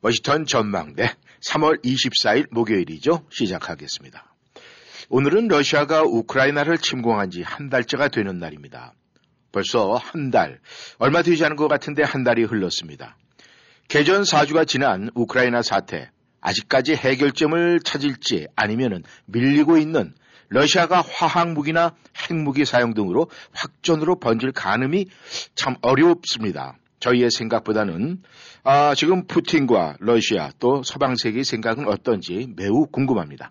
[0.00, 1.14] 워싱턴 전망대
[1.50, 3.26] 3월 24일 목요일이죠.
[3.30, 4.34] 시작하겠습니다.
[5.08, 8.92] 오늘은 러시아가 우크라이나를 침공한 지 한 달째가 되는 날입니다.
[9.50, 10.60] 벌써 한 달,
[10.98, 13.16] 얼마 되지 않은 것 같은데 한 달이 흘렀습니다.
[13.88, 20.14] 개전 4주가 지난 우크라이나 사태, 아직까지 해결점을 찾을지 아니면은 밀리고 있는
[20.50, 21.94] 러시아가 화학무기나
[22.28, 25.06] 핵무기 사용 등으로 확전으로 번질 가능이
[25.54, 26.76] 참 어렵습니다.
[27.00, 28.22] 저희의 생각보다는
[28.64, 33.50] 아, 지금 푸틴과 러시아 또 서방 세계의 생각은 어떤지 매우 궁금합니다.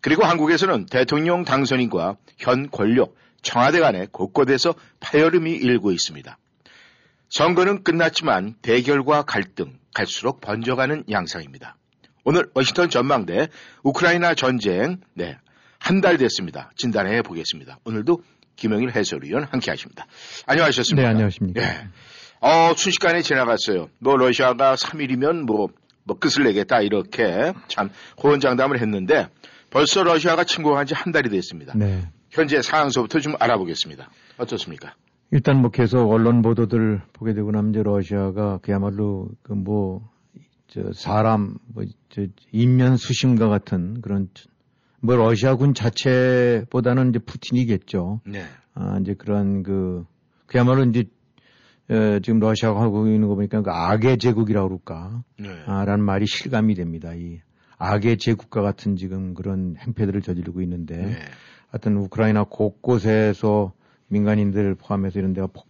[0.00, 6.38] 그리고 한국에서는 대통령 당선인과 현 권력 청와대 간에 곳곳에서 파열음이 일고 있습니다.
[7.30, 11.76] 선거는 끝났지만 대결과 갈등 갈수록 번져가는 양상입니다.
[12.24, 13.48] 오늘 워싱턴 전망대
[13.82, 15.36] 우크라이나 전쟁 네,
[15.78, 16.70] 한 달 됐습니다.
[16.76, 17.78] 진단해 보겠습니다.
[17.84, 18.22] 오늘도
[18.56, 20.06] 김영일 해설위원 함께 하십니다.
[20.46, 21.02] 안녕하셨습니까?
[21.02, 21.60] 네, 안녕하십니까.
[21.60, 21.88] 네.
[22.40, 23.88] 어, 순식간에 지나갔어요.
[23.98, 25.68] 뭐 러시아가 3일이면 뭐,
[26.04, 27.90] 뭐 끝을 내겠다 이렇게 참
[28.22, 29.28] 호언장담을 했는데
[29.70, 31.74] 벌써 러시아가 침공한 지 한 달이 됐습니다.
[31.76, 32.08] 네.
[32.30, 34.10] 현재 상황서부터 좀 알아보겠습니다.
[34.38, 34.94] 어떻습니까?
[35.30, 40.08] 일단 뭐 계속 언론 보도들 보게 되고 나면 이제 러시아가 그야말로 그뭐
[40.68, 44.28] 저 사람 뭐저 인면 수심과 같은 그런
[45.00, 48.20] 뭐 러시아군 자체보다는 이제 푸틴이겠죠.
[48.26, 48.44] 네.
[48.74, 50.04] 아 이제 그런 그
[50.46, 51.04] 그야말로 이제
[51.90, 55.22] 에, 지금 러시아가 하고 있는 거 보니까 그 악의 제국이라고 그럴까?
[55.38, 55.48] 네.
[55.66, 57.14] 아, 라는 말이 실감이 됩니다.
[57.14, 57.40] 이
[57.78, 61.18] 악의 제국과 같은 지금 그런 행패들을 저지르고 있는데 네.
[61.70, 63.72] 하여튼 우크라이나 곳곳에서
[64.08, 65.66] 민간인들 포함해서 이런 데가 폭,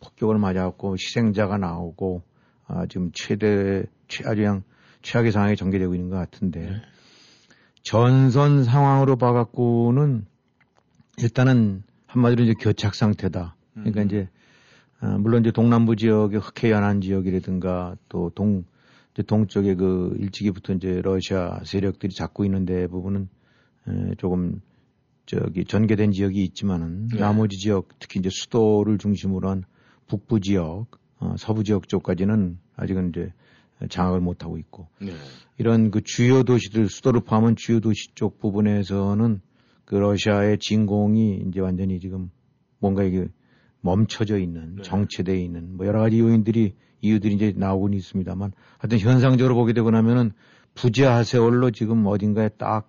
[0.00, 2.22] 폭격을 맞아갖고 희생자가 나오고
[2.66, 4.62] 아, 지금 최대 최 아주 그냥
[5.02, 6.82] 최악의 상황이 전개되고 있는 것 같은데 네.
[7.82, 10.26] 전선 상황으로 봐갖고는
[11.18, 13.56] 일단은 한마디로 이제 교착 상태다.
[13.74, 14.06] 그러니까 음.
[14.06, 14.39] 이제 아,
[15.00, 18.64] 물론 이제 동남부 지역의 흑해 연안 지역이라든가 또 동,
[19.14, 23.28] 이제 동쪽에 그 일찍이부터 이제 러시아 세력들이 잡고 있는 데 부분은
[23.88, 24.60] 에, 조금
[25.26, 27.18] 저기 전개된 지역이 있지만은 네.
[27.18, 29.64] 나머지 지역 특히 이제 수도를 중심으로 한
[30.06, 30.86] 북부 지역,
[31.18, 33.32] 어, 서부 지역 쪽까지는 아직은 이제
[33.88, 35.12] 장악을 못 하고 있고 네.
[35.56, 39.40] 이런 그 주요 도시들 수도를 포함한 주요 도시 쪽 부분에서는
[39.84, 42.30] 그 러시아의 진공이 이제 완전히 지금
[42.78, 43.28] 뭔가 이게
[43.80, 44.82] 멈춰져 있는 네.
[44.82, 50.32] 정체되어 있는 뭐 여러 가지 요인들이 이유들이 이제 나오곤 있습니다만 하여튼 현상적으로 보게 되고 나면은
[50.74, 52.88] 부재하 세월로 지금 어딘가에 딱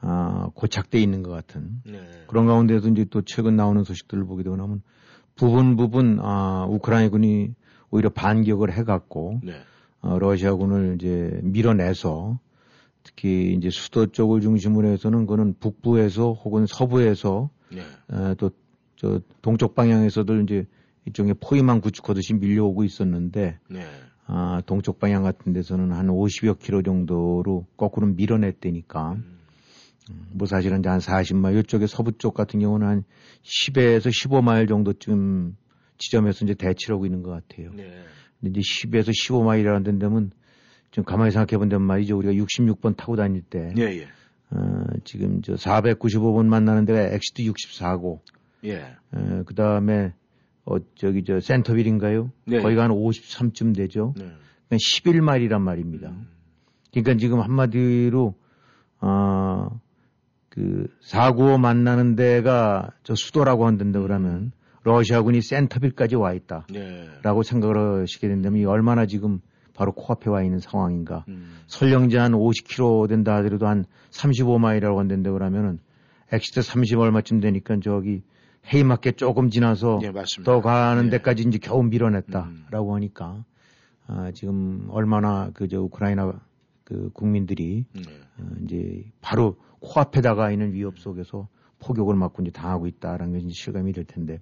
[0.00, 2.00] 아, 고착돼 있는 것 같은 네.
[2.28, 4.82] 그런 가운데서 이제 또 최근 나오는 소식들을 보게 되고 나면
[5.34, 7.54] 부분 부분 아, 우크라이나군이
[7.90, 9.54] 오히려 반격을 해갖고 네.
[10.00, 12.38] 어, 러시아군을 이제 밀어내서
[13.02, 17.80] 특히 이제 수도 쪽을 중심으로 해서는 그거는 북부에서 혹은 서부에서 네.
[17.80, 18.50] 에, 또
[18.98, 20.66] 저 동쪽 방향에서도 이제
[21.06, 23.86] 일종의 포위망 구축하듯이 밀려오고 있었는데 네.
[24.26, 29.38] 아, 동쪽 방향 같은 데서는 한 50여 킬로 정도로 거꾸로 밀어냈다니까 음.
[30.32, 33.04] 뭐 사실은 이제 한 40마일 이쪽에 서부 쪽 같은 경우는 한
[33.42, 35.56] 10에서 15마일 정도쯤
[35.98, 37.70] 지점에서 이제 대치를 하고 있는 것 같아요.
[37.74, 38.02] 네.
[38.40, 40.32] 근데 이제 10에서 15마일이라는 데면
[40.90, 42.16] 좀 가만히 생각해 본다면 말이죠.
[42.16, 44.08] 우리가 66번 타고 다닐 때, 예, 예.
[44.50, 48.20] 어, 지금 저 495번 만나는 데가 exit 64고,
[48.64, 48.96] 예.
[49.12, 50.12] 어, 그 다음에,
[50.64, 52.30] 어, 저기 저 센터빌인가요?
[52.46, 52.60] 네.
[52.60, 54.14] 거기가 한 53쯤 되죠.
[54.16, 54.24] 네.
[54.68, 56.10] 그러니까 11마일이란 말입니다.
[56.10, 56.28] 음.
[56.92, 58.34] 그러니까 지금 한마디로,
[59.00, 59.80] 어,
[60.48, 64.52] 그, 495 만나는 데가 저 수도라고 한다고 그러면,
[64.84, 66.66] 러시아군이 센터빌까지 와 있다.
[66.72, 67.08] 네.
[67.22, 69.40] 라고 생각을 하시게 된다면 이 얼마나 지금
[69.74, 71.24] 바로 코앞에 와 있는 상황인가.
[71.28, 71.58] 음.
[71.66, 75.78] 설령 이제 한 50km 된다 하더라도 한 35마일이라고 한다고 그러면은
[76.32, 78.22] exit 30 얼마쯤 되니까 저기
[78.72, 80.12] 헤이마켓 조금 지나서 예.
[80.44, 81.10] 더 가는 예.
[81.10, 81.90] 데까지 이제 겨우 음.
[81.90, 83.44] 밀어냈다라고 하니까
[84.06, 86.40] 아, 지금 얼마나 그저 우크라이나
[86.84, 88.02] 그 국민들이 네.
[88.38, 91.48] 어, 이제 바로 코앞에다가 있는 위협 속에서
[91.78, 94.40] 포격을 맞고 이제 당하고 있다라는 게 이제 실감이 될 텐데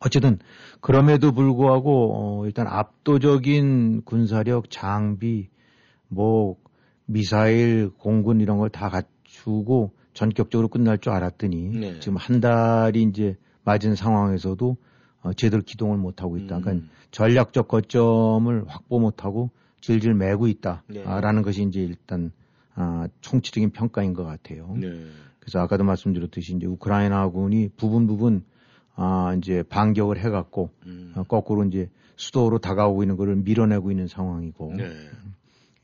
[0.00, 0.38] 어쨌든
[0.80, 5.48] 그럼에도 불구하고 어, 일단 압도적인 군사력, 장비,
[6.08, 6.56] 뭐
[7.06, 12.00] 미사일, 공군 이런 걸 다 갖추고 전격적으로 끝날 줄 알았더니 네.
[12.00, 14.76] 지금 한 달이 이제 맞은 상황에서도
[15.22, 16.60] 어, 제대로 기동을 못 하고 있다.
[16.60, 16.90] 그러니까 음.
[17.10, 19.50] 전략적 거점을 확보 못 하고
[19.80, 21.42] 질질 매고 있다라는 네.
[21.42, 22.32] 것이 이제 일단
[22.74, 24.74] 아, 총체적인 평가인 것 같아요.
[24.76, 25.06] 네.
[25.38, 28.44] 그래서 아까도 말씀드렸듯이 이제 우크라이나군이 부분 부분
[28.96, 31.12] 아 이제 반격을 해갖고 음.
[31.16, 34.74] 어, 거꾸로 이제 수도로 다가오고 있는 거를 밀어내고 있는 상황이고.
[34.76, 34.90] 네.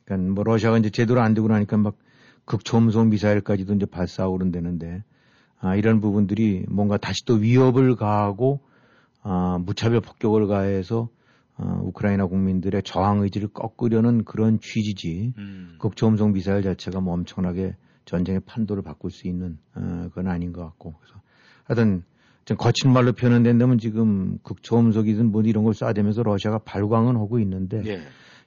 [0.05, 1.97] 그러니까 뭐 러시아가 이제 제대로 안 되고 나니까 막
[2.51, 5.05] 극초음속 미사일까지도 이제 발사하고 그런다는데
[5.61, 8.59] 아 이런 부분들이 뭔가 다시 또 위협을 가하고
[9.23, 11.09] 아 무차별 폭격을 가해서
[11.57, 15.35] 어, 우크라이나 국민들의 저항 의지를 꺾으려는 그런 취지지.
[15.39, 15.77] 음.
[15.79, 17.77] 극초음속 미사일 자체가 뭐 엄청나게
[18.07, 21.21] 전쟁의 판도를 바꿀 수 있는 어, 그건 아닌 것 같고 그래서
[21.65, 22.03] 하여튼
[22.47, 28.01] 좀 거친 말로 표현된다면 지금 극초음속이든 뭐 이런 걸 쏴대면서 러시아가 발광은 하고 있는데 네.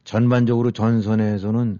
[0.04, 1.80] 전반적으로 전선에서는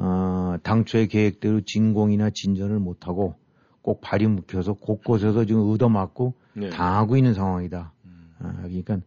[0.00, 3.34] 어, 당초의 계획대로 진공이나 진전을 못하고
[3.82, 6.70] 꼭 발이 묶여서 곳곳에서 지금 얻어맞고 네.
[6.70, 7.92] 당하고 있는 상황이다.
[8.04, 8.30] 음.
[8.38, 9.00] 아, 그러니까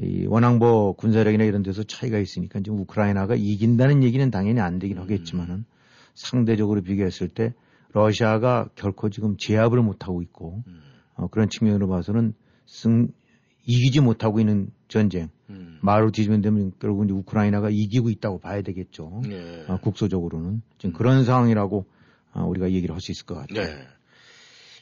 [0.00, 5.02] 이뭐 군사력이나 이런 데서 차이가 있으니까 지금 우크라이나가 이긴다는 얘기는 당연히 안 되긴 음.
[5.04, 5.64] 하겠지만은
[6.14, 7.54] 상대적으로 비교했을 때
[7.94, 10.82] 러시아가 결코 지금 제압을 못하고 있고 음.
[11.14, 12.34] 어, 그런 측면으로 봐서는
[12.66, 13.08] 승
[13.64, 15.78] 이기지 못하고 있는 전쟁 음.
[15.82, 19.22] 말로 뒤집으면 되면 결국 이제 우크라이나가 이기고 있다고 봐야 되겠죠.
[19.24, 19.64] 네.
[19.68, 21.86] 어, 국소적으로는 지금 그런 상황이라고
[22.32, 23.66] 어, 우리가 얘기를 할 수 있을 것 같아요.
[23.66, 23.86] 네.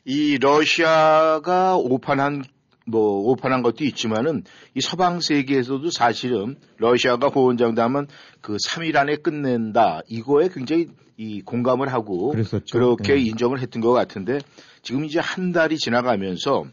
[0.05, 2.45] 이 러시아가 오판한
[2.87, 4.45] 뭐 오판한 것도 있지만은
[4.75, 8.07] 이 서방 세계에서도 사실은 러시아가 호언장담은
[8.41, 10.87] 그 3일 안에 끝낸다 이거에 굉장히
[11.17, 12.65] 이 공감을 하고 그랬었죠.
[12.79, 13.21] 그렇게 네.
[13.23, 14.39] 인정을 했던 것 같은데
[14.83, 16.65] 지금 이제 한 달이 지나가면서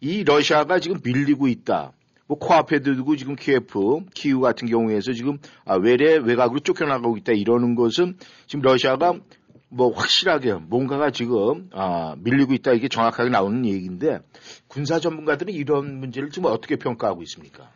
[0.00, 1.92] 이 러시아가 지금 밀리고 있다.
[2.28, 7.74] 뭐 코앞에 두고 지금 키예프, 키우 같은 경우에서 지금 아, 외래 외곽으로 쫓겨나가고 있다 이러는
[7.74, 8.16] 것은
[8.46, 9.14] 지금 러시아가
[9.70, 14.20] 뭐 확실하게 뭔가가 지금 아, 밀리고 있다 이게 정확하게 나오는 얘기인데
[14.68, 17.70] 군사 전문가들은 이런 문제를 지금 어떻게 평가하고 있습니까?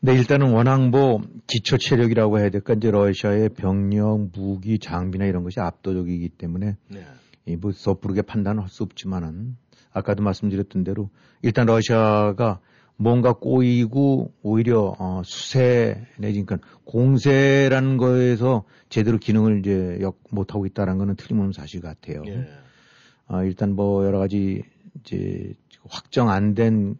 [0.00, 5.60] 네, 일단은 워낙 뭐 기초 체력이라고 해야 될까 이제 러시아의 병력, 무기, 장비나 이런 것이
[5.60, 7.06] 압도적이기 때문에 네.
[7.46, 9.56] 이뭐 섣부르게 판단할 수 없지만은
[9.94, 11.08] 아까도 말씀드렸던 대로
[11.40, 12.60] 일단 러시아가
[12.96, 20.98] 뭔가 꼬이고 오히려 어, 수세 내지 그러니까 공세라는 거에서 제대로 기능을 이제 역 못하고 있다는
[20.98, 22.22] 거는 틀림없는 사실 같아요.
[22.26, 22.46] 예.
[23.28, 24.62] 어, 일단 뭐 여러 가지
[25.00, 25.54] 이제
[25.88, 26.96] 확정 안 된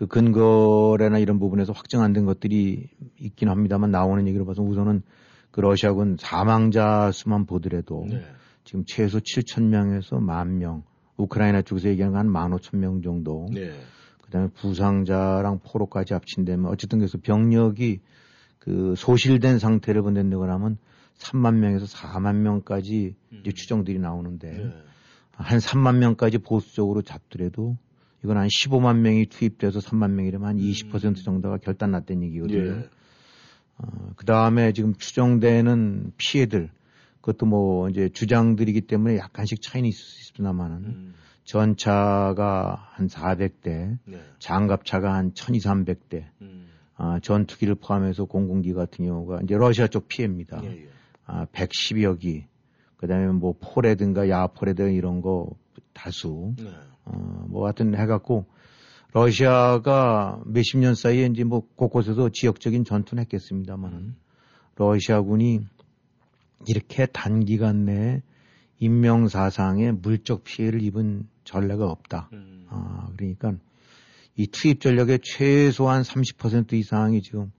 [0.00, 2.88] 그 근거래나 이런 부분에서 확정 안 된 것들이
[3.18, 5.02] 있긴 합니다만 나오는 얘기로 봐서 우선은
[5.50, 8.22] 그 러시아군 사망자 수만 보더라도 네.
[8.64, 10.84] 지금 최소 7천 명에서 만 명,
[11.18, 13.46] 우크라이나 쪽에서 얘기하는 건한 1만 5천 명 정도.
[13.52, 13.72] 네.
[14.30, 18.00] 그다음에 부상자랑 포로까지 합친다면 어쨌든 그래서 병력이
[18.58, 20.78] 그 소실된 상태를 본다고 하면
[21.18, 24.72] 3만 명에서 4만 명까지 이제 추정들이 나오는데 네.
[25.32, 27.76] 한 3만 명까지 보수적으로 잡더라도
[28.22, 32.72] 이건 한 15만 명이 투입돼서 3만 명이라면 한20% 정도가 결단 났다는 얘기거든요.
[32.76, 32.88] 예.
[33.78, 36.70] 어, 그 다음에 지금 추정되는 피해들,
[37.22, 41.14] 그것도 뭐 이제 주장들이기 때문에 약간씩 차이는 있을 수 있습니다만은 음.
[41.44, 44.20] 전차가 한 400대, 네.
[44.38, 46.68] 장갑차가 한 1200대, 음.
[46.96, 50.60] 아, 전투기를 포함해서 공군기 같은 경우가 이제 러시아 쪽 피해입니다.
[50.64, 50.88] 예, 예.
[51.24, 52.46] 아, 110여 기,
[52.96, 55.50] 그 다음에 뭐 포레든가 야포레든 이런 거
[55.92, 56.70] 다수, 네.
[57.04, 58.46] 어, 뭐 하여튼 해갖고
[59.12, 64.14] 러시아가 몇십 년 사이에 이제 뭐 곳곳에서 지역적인 전투는 했겠습니다만은
[64.76, 65.60] 러시아군이
[66.66, 68.22] 이렇게 단기간 내에
[68.80, 72.30] 인명사상의 물적 피해를 입은 전례가 없다.
[72.32, 72.66] 음.
[72.68, 73.54] 아, 그러니까
[74.36, 77.52] 이 투입 전력의 최소한 30% 이상이 지금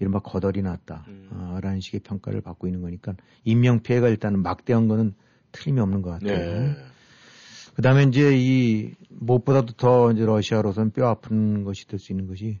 [0.00, 1.04] 이른바 거덜이 났다.
[1.08, 1.28] 음.
[1.30, 3.14] 아, 라는 식의 평가를 받고 있는 거니까
[3.44, 5.14] 인명피해가 일단은 막대한 거는
[5.52, 6.60] 틀림이 없는 것 같아요.
[6.60, 6.76] 네.
[7.74, 12.58] 그 다음에 이제 이 무엇보다도 더 이제 러시아로서는 뼈 아픈 것이 될 수 있는 것이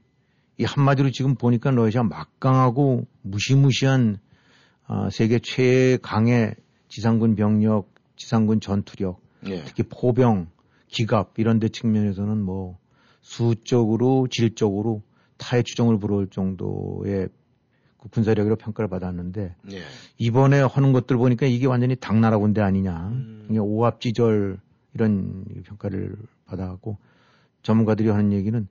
[0.58, 4.18] 이 한마디로 지금 보니까 러시아 막강하고 무시무시한
[4.86, 6.54] 아, 세계 최강의
[6.88, 7.88] 지상군 병력,
[8.22, 9.64] 지상군 전투력, 예.
[9.64, 10.46] 특히 포병,
[10.86, 12.78] 기갑 이런 데 측면에서는 뭐
[13.20, 15.02] 수적으로 질적으로
[15.38, 17.28] 타의 추종을 불허할 정도의
[17.98, 19.82] 그 군사력으로 평가를 받았는데 예.
[20.18, 23.08] 이번에 하는 것들 보니까 이게 완전히 당나라 군대 아니냐.
[23.08, 23.44] 음.
[23.48, 24.60] 그냥 오합지졸
[24.94, 26.14] 이런 평가를
[26.46, 26.98] 받아갖고
[27.64, 28.68] 전문가들이 하는 얘기는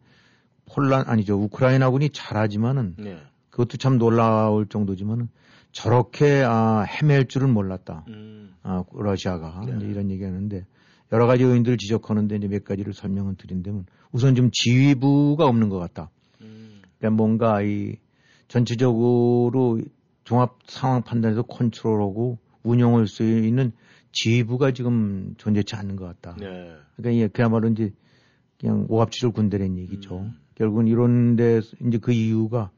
[0.65, 3.17] 폴란 아니죠 우크라이나군이 잘하지만은 네.
[3.49, 5.27] 그것도 참 놀라울 정도지만은
[5.71, 8.05] 저렇게 아, 헤맬 줄은 몰랐다.
[8.09, 8.53] 음.
[8.63, 9.85] 아, 러시아가 네.
[9.85, 10.65] 이런 얘기하는데
[11.11, 16.09] 여러 가지 요인들을 지적하는데 이제 몇 가지를 설명을 드린다면 우선 좀 지휘부가 없는 것 같다.
[16.41, 16.81] 음.
[16.97, 17.97] 그러니까 뭔가 이
[18.47, 19.79] 전체적으로
[20.23, 23.71] 종합 상황 판단에서 컨트롤하고 운영할 수 있는
[24.11, 26.35] 지휘부가 지금 존재치 않는 것 같다.
[26.37, 26.75] 네.
[26.95, 27.91] 그러니까 이게 그야말로 이제
[28.59, 30.19] 그냥 오합지졸 군대라는 얘기죠.
[30.19, 30.33] 음.
[30.55, 32.69] 결국은 이런데 이제 그 이유가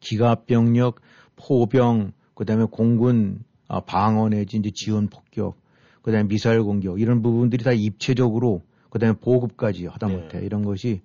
[0.00, 1.00] 기갑병력
[1.46, 5.56] 포병, 그다음에 공군 아, 방어 내지 이제 지원 폭격,
[6.02, 10.46] 그다음에 미사일 공격 이런 부분들이 다 입체적으로 그다음에 보급까지 하다못해 네.
[10.46, 11.00] 이런 것이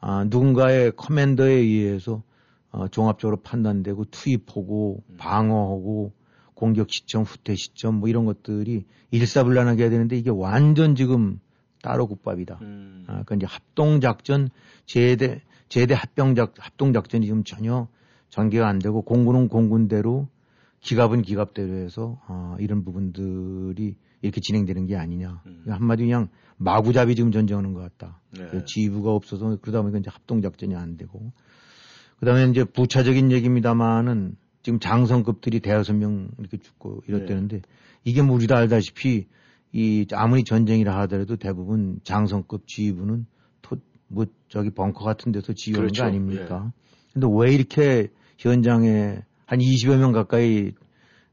[0.00, 2.22] 아, 누군가의 커맨더에 의해서
[2.70, 5.16] 어, 종합적으로 판단되고 투입하고 음.
[5.18, 6.12] 방어하고
[6.54, 11.40] 공격 시점, 후퇴 시점 뭐 이런 것들이 일사불란하게 해야 되는데 이게 완전 지금
[11.82, 12.58] 따로 국밥이다.
[12.62, 13.04] 음.
[13.06, 14.48] 아, 그러니까 이제 합동 작전,
[14.86, 17.88] 제대, 제대 합병 작, 합동 작전이 지금 전혀
[18.32, 20.26] 전개가 안 되고 공군은 공군대로
[20.80, 25.42] 기갑은 기갑대로 해서 아, 이런 부분들이 이렇게 진행되는 게 아니냐.
[25.46, 25.64] 음.
[25.68, 28.20] 한마디 그냥 마구잡이 지금 전쟁하는 것 같다.
[28.36, 28.46] 네.
[28.50, 31.30] 그 지휘부가 없어서 그러다 보니까 이제 합동작전이 안 되고.
[32.18, 37.60] 그 다음에 이제 부차적인 얘기입니다만은 지금 장성급들이 대여섯 명 이렇게 죽고 이랬다는데
[38.04, 39.26] 이게 뭐 우리도 알다시피
[39.72, 43.26] 이 아무리 전쟁이라 하더라도 대부분 장성급 지휘부는
[43.60, 46.02] 토, 뭐 저기 벙커 같은 데서 지휘하는 그렇죠.
[46.02, 46.72] 거 아닙니까?
[47.12, 48.08] 근데 왜 이렇게
[48.48, 50.72] 현장에 한 20여 명 가까이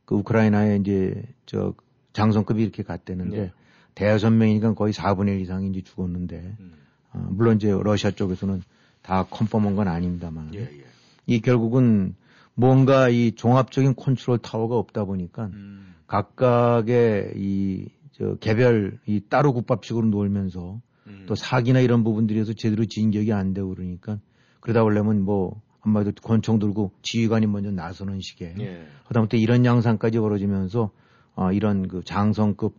[0.05, 1.73] 그 우크라이나에 이제 저
[2.13, 3.51] 장성급이 이렇게 갔대는데 네.
[3.95, 6.73] 대여섯 명이니까 거의 4분의 1 이상이 이제 죽었는데 음.
[7.13, 8.61] 어, 물론 이제 러시아 쪽에서는
[9.01, 10.83] 다 컨펌한 건 아닙니다만 예, 예.
[11.25, 12.15] 이 결국은
[12.53, 15.95] 뭔가 이 종합적인 컨트롤 타워가 없다 보니까 음.
[16.07, 21.23] 각각의 이 저 개별 이 따로 국밥식으로 놀면서 음.
[21.25, 24.19] 또 사기나 이런 부분들에서 제대로 진격이 안 되고 그러니까
[24.59, 28.85] 그러다 보려면 뭐 한마디로 권총 들고 지휘관이 먼저 나서는 식의 예.
[29.05, 30.91] 하다못해 이런 양상까지 벌어지면서
[31.35, 32.75] 어, 이런 그 장성급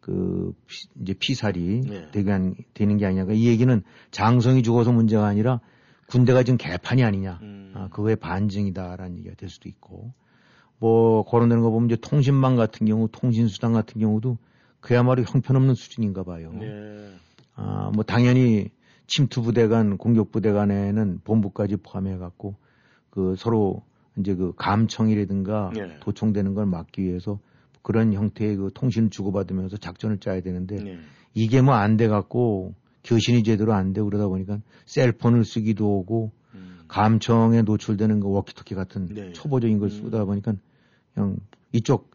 [0.00, 2.08] 그 피, 이제 피살이 네.
[2.12, 3.24] 되게 한- 되는 게 아니냐.
[3.24, 5.60] 그러니까 이 얘기는 장성이 죽어서 문제가 아니라
[6.06, 7.38] 군대가 지금 개판이 아니냐.
[7.42, 7.72] 음.
[7.74, 10.12] 아, 그거의 반증이다라는 얘기가 될 수도 있고.
[10.78, 14.38] 뭐 거론되는 거 보면 이제 통신망 같은 경우, 통신수단 같은 경우도
[14.80, 16.52] 그야말로 형편없는 수준인가 봐요.
[16.62, 17.10] 예.
[17.56, 18.70] 아, 뭐 당연히
[19.08, 22.54] 침투 부대 간, 공격 부대 간에는 본부까지 포함해 갖고
[23.10, 23.82] 그 서로
[24.18, 25.96] 이제 그 감청이라든가 네.
[26.00, 27.40] 도청되는 걸 막기 위해서
[27.82, 30.98] 그런 형태의 그 통신을 주고받으면서 작전을 짜야 되는데 예.
[31.34, 32.74] 이게 뭐 안 돼 갖고
[33.04, 36.80] 교신이 제대로 안 되고 그러다 보니까 셀폰을 쓰기도 하고 음.
[36.88, 39.32] 감청에 노출되는 그 워키토키 같은 네.
[39.32, 39.90] 초보적인 걸 음.
[39.90, 40.54] 쓰다 보니까
[41.14, 41.36] 그냥
[41.72, 42.10] 이쪽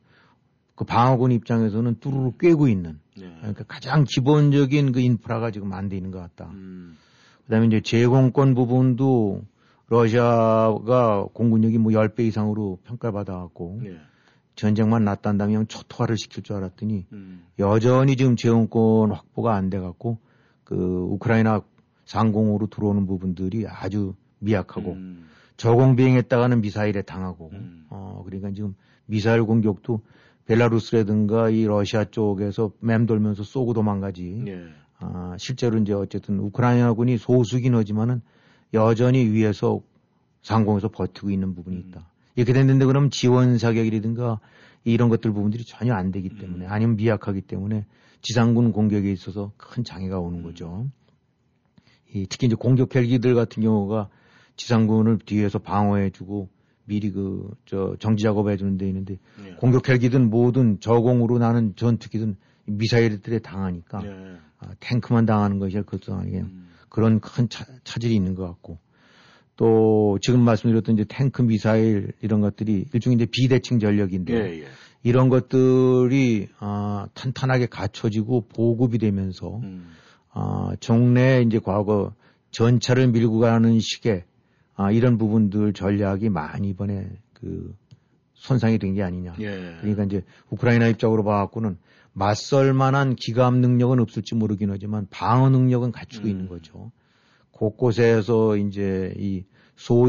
[0.75, 3.35] 그 방어군 입장에서는 뚜루루 꿰고 있는 예.
[3.39, 6.49] 그러니까 가장 기본적인 그 인프라가 지금 안 돼 있는 것 같다.
[6.51, 6.97] 음.
[7.45, 9.43] 그다음에 이제 제공권 부분도
[9.87, 13.97] 러시아가 공군력이 뭐 10배 이상으로 평가를 받아갖고 예.
[14.55, 17.45] 전쟁만 났단다면 초토화를 시킬 줄 알았더니 음.
[17.59, 20.19] 여전히 지금 제공권 확보가 안 돼갖고
[20.63, 21.61] 그 우크라이나
[22.05, 25.25] 상공으로 들어오는 부분들이 아주 미약하고 음.
[25.57, 27.85] 저공 비행했다가는 미사일에 당하고 음.
[27.89, 30.01] 어 그러니까 지금 미사일 공격도
[30.45, 34.65] 벨라루스라든가 이 러시아 쪽에서 맴돌면서 쏘고 도망가지 예.
[34.99, 38.21] 아, 실제로 이제 어쨌든 우크라이나군이 소수긴 하지만은
[38.73, 39.81] 여전히 위에서
[40.41, 41.83] 상공에서 버티고 있는 부분이 음.
[41.87, 42.07] 있다.
[42.35, 44.39] 이렇게 됐는데 그럼 지원 사격이라든가
[44.83, 46.71] 이런 것들 부분들이 전혀 안 되기 때문에 음.
[46.71, 47.85] 아니면 미약하기 때문에
[48.21, 50.43] 지상군 공격에 있어서 큰 장애가 오는 음.
[50.43, 50.87] 거죠.
[52.13, 54.09] 이 특히 이제 공격 헬기들 같은 경우가
[54.55, 56.49] 지상군을 뒤에서 방어해주고
[56.85, 59.53] 미리 그 저 정지 작업해 주는 데 있는데 예.
[59.55, 62.35] 공격 헬기든 뭐든 저공으로 나는 전투기든
[62.65, 64.37] 미사일들에 당하니까 예.
[64.59, 66.67] 아, 탱크만 당하는 것이 그것도 아니게 음.
[66.89, 68.79] 그런 큰 차, 차질이 있는 것 같고
[69.55, 74.65] 또 지금 말씀드렸던 이제 탱크 미사일 이런 것들이 일종의 이제 비대칭 전력인데 예, 예.
[75.03, 79.89] 이런 것들이 아, 탄탄하게 갖춰지고 보급이 되면서 음.
[80.31, 82.13] 아, 정례 이제 과거
[82.51, 84.25] 전차를 밀고 가는 식의
[84.75, 87.75] 아, 이런 부분들 전략이 많이 이번에 그
[88.33, 89.35] 손상이 된 게 아니냐.
[89.39, 89.77] 예.
[89.81, 91.77] 그러니까 이제 우크라이나 입장으로 봐갖고는
[92.13, 96.29] 맞설 만한 기갑 능력은 없을지 모르긴 하지만 방어 능력은 갖추고 음.
[96.29, 96.91] 있는 거죠.
[97.51, 100.07] 곳곳에서 이제 이 소,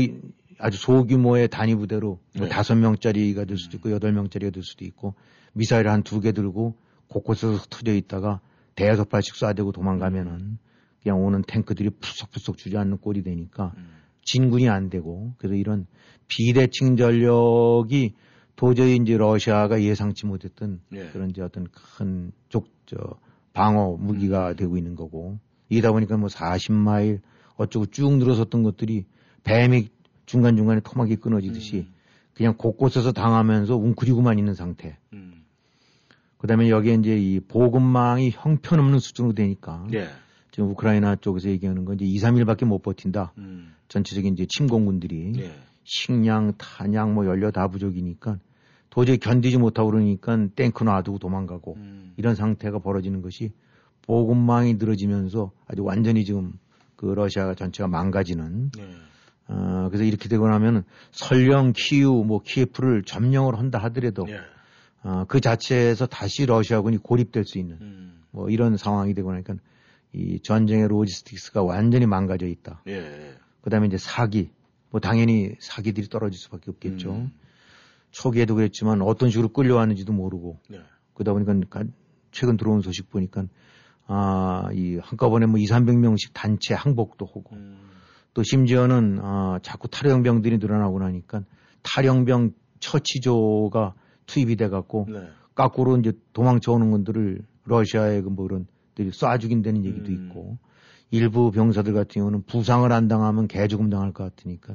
[0.59, 2.49] 아주 소규모의 단위 부대로 뭐 네.
[2.49, 5.15] 다섯 명짜리가 될 수도 있고 여덟 명짜리가 될 수도 있고
[5.53, 6.77] 미사일 한 두 개 들고
[7.09, 8.41] 곳곳에서 흩어져 있다가
[8.75, 10.59] 대여섯 발씩 쏴대고 도망가면은
[11.03, 13.89] 그냥 오는 탱크들이 푸석푸석 주지 않는 꼴이 되니까 음.
[14.25, 15.87] 진군이 안 되고 그래서 이런
[16.29, 18.15] 비대칭 전력이
[18.57, 21.09] 도저히 이제 러시아가 예상치 못했던 예.
[21.09, 22.97] 그런 이제 어떤 큰 쪽, 저,
[23.53, 24.57] 방어 무기가 음.
[24.57, 25.39] 되고 있는 거고
[25.71, 27.21] 이다 보니까 뭐 40마일
[27.57, 29.07] 어쩌고 쭉 늘어섰던 것들이
[29.45, 29.89] 뱀이
[30.27, 31.95] 중간중간에 토막이 끊어지듯이 음.
[32.35, 34.99] 그냥 곳곳에서 당하면서 웅크리고만 있는 상태.
[35.13, 35.45] 음.
[36.37, 40.09] 그 다음에 여기에 이제 이 보급망이 형편없는 수준으로 되니까 예.
[40.51, 43.33] 지금 우크라이나 쪽에서 얘기하는 건 이제 2, 3일밖에 못 버틴다.
[43.95, 44.05] 음.
[44.05, 45.53] 전체적인 이제 침공군들이 예.
[45.85, 48.39] 식량, 탄약, 뭐 연료 다 부족이니까
[48.91, 52.15] 도저히 견디지 못하고 그러니까 탱크 놔두고 도망가고 음.
[52.17, 53.53] 이런 상태가 벌어지는 것이
[54.03, 56.53] 보급망이 늘어지면서 아주 완전히 지금
[56.97, 58.83] 그 러시아가 전체가 망가지는 예.
[59.47, 64.41] 어, 그래서 이렇게 되고 나면 설령 키우 뭐 키예프를 점령을 한다 하더라도 예.
[65.03, 68.23] 어, 그 자체에서 다시 러시아군이 고립될 수 있는 음.
[68.31, 69.55] 뭐 이런 상황이 되고 나니까
[70.13, 72.83] 이 전쟁의 로지스틱스가 완전히 망가져 있다.
[72.87, 73.35] 예.
[73.65, 74.51] 그 다음에 이제 사기
[74.91, 77.13] 뭐 당연히 사기들이 떨어질 수밖에 없겠죠.
[77.13, 77.33] 음.
[78.11, 80.81] 초기에도 그랬지만 어떤 식으로 끌려왔는지도 모르고 네.
[81.15, 81.89] 그러다 보니까 가-
[82.31, 83.47] 최근 들어온 소식 보니까
[84.07, 87.79] 아, 이 한꺼번에 뭐 2, 300명씩 단체 항복도 하고 음.
[88.35, 91.43] 또 심지어는 아, 자꾸 탈영병들이 늘어나고 나니까
[91.83, 93.95] 탈영병 처치조가
[94.27, 95.27] 투입이 돼 갖고 네.
[95.55, 100.13] 거꾸로 이제 도망쳐 오는 분들을 러시아의 그 뭐 이런 들이 쏴 죽인다는 얘기도 음.
[100.29, 100.59] 있고
[101.15, 104.75] 일부 병사들 같은 경우는 부상을 안 당하면 개죽음 당할 것 같으니까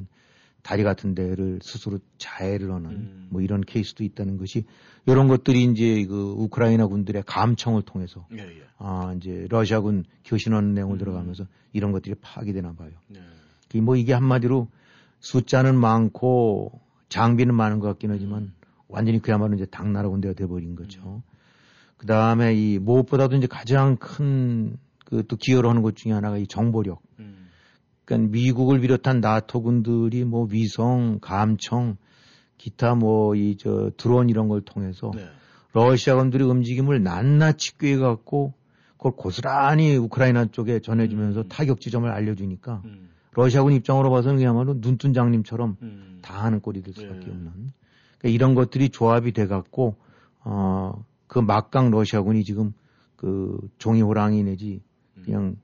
[0.62, 3.26] 다리 같은 데를 스스로 자해를 하는 음.
[3.28, 4.64] 뭐 이런 케이스도 있다는 것이
[5.04, 8.62] 이런 것들이 이제 그 우크라이나 군들의 감청을 통해서 예, 예.
[8.78, 10.98] 아 이제 러시아군 교신하는 내용을 음.
[10.98, 11.44] 들어가면서
[11.74, 12.90] 이런 것들이 파악이되나 봐요.
[13.08, 13.20] 네.
[13.74, 14.68] 이뭐 이게 한마디로
[15.20, 16.80] 숫자는 많고
[17.10, 18.54] 장비는 많은 것 같긴 하지만
[18.88, 21.22] 완전히 그야말로 이제 당나라 군대가 돼버린 거죠.
[21.98, 24.78] 그 다음에 이 무엇보다도 이제 가장 큰
[25.10, 27.02] 그 또 기여를 하는 것 중에 하나가 이 정보력.
[27.18, 27.48] 음.
[28.04, 31.96] 그러니까 미국을 비롯한 나토 군들이 뭐 위성, 감청,
[32.58, 35.26] 기타 뭐 이 저 드론 이런 걸 통해서 네.
[35.72, 38.54] 러시아 군들의 움직임을 낱낱이 꿰갖고
[38.96, 41.48] 그걸 고스란히 우크라이나 쪽에 전해주면서 음.
[41.48, 43.10] 타격 지점을 알려주니까 음.
[43.32, 46.18] 러시아군 입장으로 봐서는 그야말로 눈뜬 장님처럼 음.
[46.22, 47.30] 다 하는 꼴이 될 수밖에 네.
[47.30, 47.52] 없는
[48.18, 49.96] 그러니까 이런 것들이 조합이 돼갖고
[50.44, 52.72] 어 그 막강 러시아군이 지금
[53.14, 54.89] 그 종이 호랑이 내지 음.
[55.24, 55.56] 그냥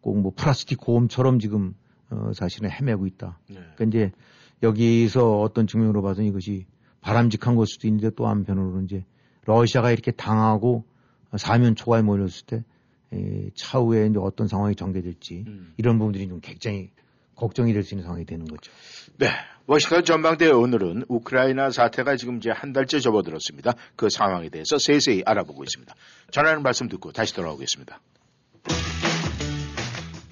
[0.00, 1.74] 꼭 뭐 플라스틱 고음처럼 지금
[2.10, 3.38] 어 사실은 헤매고 있다.
[3.48, 3.56] 네.
[3.76, 4.12] 그러니까 이제
[4.62, 6.66] 여기서 어떤 측면으로 봐서는 이것이
[7.00, 9.04] 바람직한 걸 수도 있는데 또 한편으로는 이제
[9.46, 10.84] 러시아가 이렇게 당하고
[11.36, 12.64] 사면 초과에 몰렸을 때
[13.12, 15.74] 에, 차후에 이제 어떤 상황이 전개될지 음.
[15.76, 16.90] 이런 부분들이 좀 굉장히
[17.36, 18.70] 걱정이 될 수 있는 상황이 되는 거죠.
[19.16, 19.28] 네.
[19.66, 23.74] 워싱턴 전망대 오늘은 우크라이나 사태가 지금 이제 한 달째 접어들었습니다.
[23.96, 25.94] 그 상황에 대해서 세세히 알아보고 있습니다.
[26.32, 28.00] 전하는 말씀 듣고 다시 돌아오겠습니다.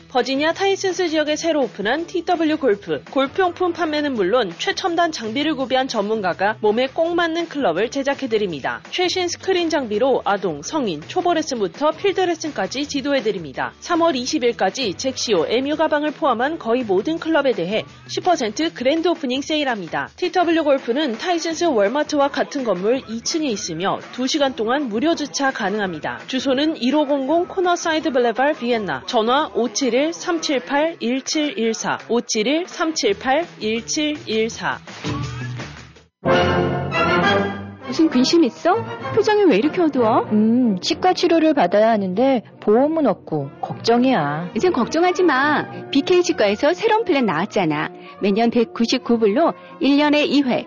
[0.09, 3.05] 버지니아 타이슨스 지역에 새로 오픈한 TW 골프.
[3.11, 8.81] 골프용품 판매는 물론 최첨단 장비를 구비한 전문가가 몸에 꼭 맞는 클럽을 제작해드립니다.
[8.91, 13.75] 최신 스크린 장비로 아동, 성인, 초보 레슨부터 필드 레슨까지 지도해드립니다.
[13.83, 20.09] 3월 20일까지 잭시오 MU 가방을 포함한 거의 모든 클럽에 대해 10% grand opening 세일합니다.
[20.17, 26.21] TW 골프는 타이슨스 월마트와 같은 건물 2층에 있으며 2시간 동안 무료 주차 가능합니다.
[26.29, 29.03] 주소는 1500 Cornerside Boulevard Vienna.
[29.07, 29.51] 전화
[29.99, 31.99] 571-378-1714.
[32.09, 34.79] 571-378-1714.
[37.87, 38.75] 무슨 근심 있어?
[39.15, 40.25] 표정이 왜 이렇게 어두워?
[40.31, 44.51] 음, 치과 치료를 받아야 하는데 보험은 없고 걱정이야.
[44.55, 45.65] 이젠 걱정하지 마.
[45.91, 47.89] BK 치과에서 새로운 플랜 나왔잖아.
[48.21, 50.67] 매년 199불로 1년에 2회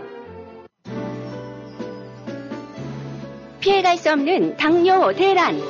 [3.61, 5.61] 피해갈 수 없는 당뇨 대란.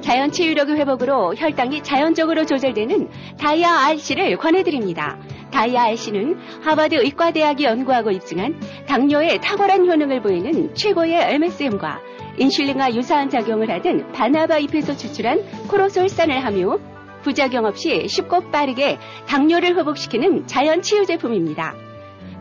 [0.00, 5.18] 자연 치유력의 회복으로 혈당이 자연적으로 조절되는 다이아 RC를 권해드립니다.
[5.50, 12.00] 다이아 RC는 하버드 의과대학이 연구하고 입증한 당뇨에 탁월한 효능을 보이는 최고의 MSM과
[12.38, 16.78] 인슐린과 유사한 작용을 하던 바나바 잎에서 추출한 코로솔산을 함유,
[17.22, 21.91] 부작용 없이 쉽고 빠르게 당뇨를 회복시키는 자연 치유 제품입니다.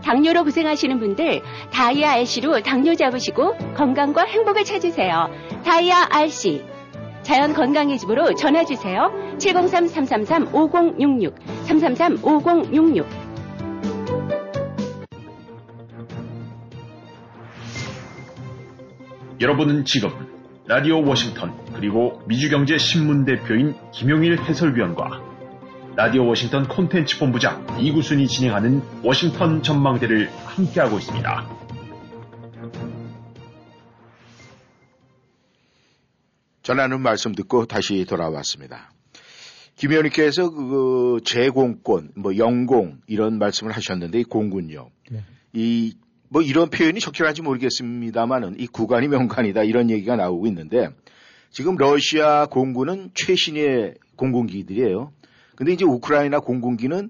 [0.03, 5.29] 당뇨로 고생하시는 분들 다이아 RC로 당뇨 잡으시고 건강과 행복을 찾으세요.
[5.63, 6.65] 다이아 RC
[7.23, 9.11] 자연 건강의 집으로 전화 주세요.
[9.37, 11.33] 703-333-5066
[11.67, 13.05] 333-5066
[19.39, 20.09] 여러분은 지금
[20.67, 25.30] 라디오 워싱턴 그리고 미주경제 신문 대표인 김용일 해설위원과
[25.93, 31.49] 라디오 워싱턴 콘텐츠 본부장 이구순이 진행하는 워싱턴 전망대를 함께하고 있습니다.
[36.63, 38.93] 전하는 말씀 듣고 다시 돌아왔습니다.
[39.75, 44.91] 김 의원님께서 그 제공권, 뭐 영공 이런 말씀을 하셨는데 이 공군요.
[45.09, 45.23] 네.
[45.51, 50.89] 이뭐 이런 표현이 적절한지 모르겠습니다만은 이 구간이 명관이다 이런 얘기가 나오고 있는데
[51.49, 55.11] 지금 러시아 공군은 최신의 공군기들이에요.
[55.55, 57.09] 근데 이제 우크라이나 공군기는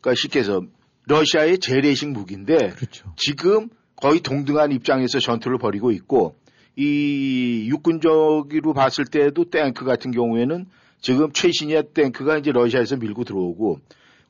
[0.00, 0.62] 그러니까 쉽게 해서
[1.06, 3.12] 러시아의 재래식 무기인데 그렇죠.
[3.16, 6.36] 지금 거의 동등한 입장에서 전투를 벌이고 있고
[6.76, 10.66] 이 육군적으로 봤을 때도 탱크 같은 경우에는
[11.00, 13.80] 지금 최신의 탱크가 이제 러시아에서 밀고 들어오고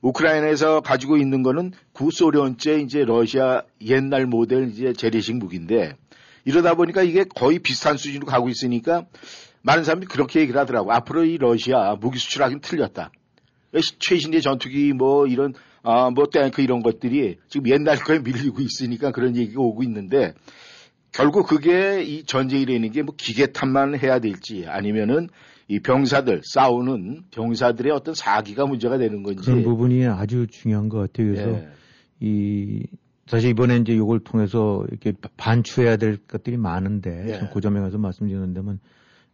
[0.00, 5.96] 우크라이나에서 가지고 있는 거는 구소련제 이제 러시아 옛날 모델 이제 재래식 무기인데
[6.44, 9.06] 이러다 보니까 이게 거의 비슷한 수준으로 가고 있으니까
[9.62, 10.92] 많은 사람들이 그렇게 얘기를 하더라고.
[10.92, 13.10] 앞으로 이 러시아 무기 수출하기는 틀렸다.
[13.80, 19.36] 최신의 전투기 뭐 이런 아 뭐 탱크 이런 것들이 지금 옛날 거에 밀리고 있으니까 그런
[19.36, 20.34] 얘기가 오고 있는데
[21.12, 25.28] 결국 그게 이 전쟁이라는 게 뭐 기계탄만 해야 될지 아니면은
[25.68, 31.32] 이 병사들 싸우는 병사들의 어떤 사기가 문제가 되는 건지 그런 부분이 아주 중요한 것 같아요.
[31.32, 31.68] 그래서 예.
[32.20, 32.86] 이
[33.26, 37.32] 사실 이번에 이제 이걸 통해서 이렇게 반추해야 될 것들이 많은데 예.
[37.38, 38.80] 참그 점에 가서 말씀드리는데면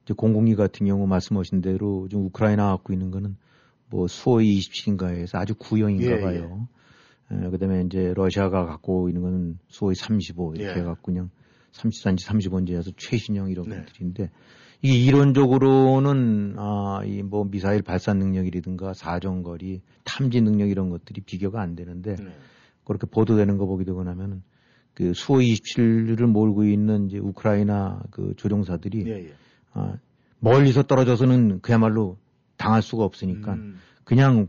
[0.05, 3.37] 이제 공공기 같은 경우 말씀하신 대로 좀 우크라이나 갖고 있는 거는
[3.95, 6.67] 뭐 수호이 27인가에서 아주 구형인가 예, 봐요.
[7.31, 10.81] 예, 그다음에 이제 러시아가 갖고 있는 거는 수호이 35 이렇게 예.
[10.81, 11.31] 해갖고 그냥
[11.71, 13.77] 34인지 35인지에서 최신형 이런 네.
[13.79, 14.31] 것들인데
[14.83, 21.77] 이게 이론적으로는 아, 이 뭐 미사일 발사 능력이라든가 사정거리, 탐지 능력 이런 것들이 비교가 안
[21.77, 22.37] 되는데 네.
[22.85, 24.43] 그렇게 보도되는 거 보게 되고 나면은
[24.93, 29.33] 그 수호 27을 몰고 있는 이제 우크라이나 그 조종사들이 예, 예.
[29.73, 29.95] 아,
[30.41, 32.19] 멀리서 떨어져서는 그야말로
[32.57, 34.49] 당할 수가 없으니까 음, 그냥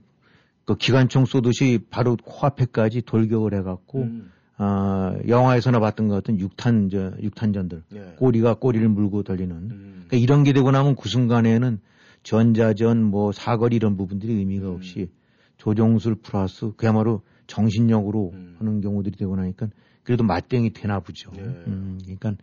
[0.66, 7.12] 그 기관총 쏘듯이 바로 코앞에까지 돌격을 해갖고 음, 아, 영화에서나 봤던 것 같은 육탄 저
[7.22, 8.16] 육탄전들 예.
[8.18, 11.80] 꼬리가 꼬리를 물고 달리는 음, 그러니까 이런 게 되고 나면 그 순간에는
[12.24, 14.76] 전자전 뭐 사거리 이런 부분들이 의미가 음.
[14.76, 15.12] 없이
[15.58, 18.56] 조종술 플러스 그야말로 정신력으로 음.
[18.58, 19.68] 하는 경우들이 되고 나니까
[20.04, 21.32] 그래도 맞땡이 되나 보죠.
[21.32, 21.42] 네.
[21.42, 22.36] 음, 그러니까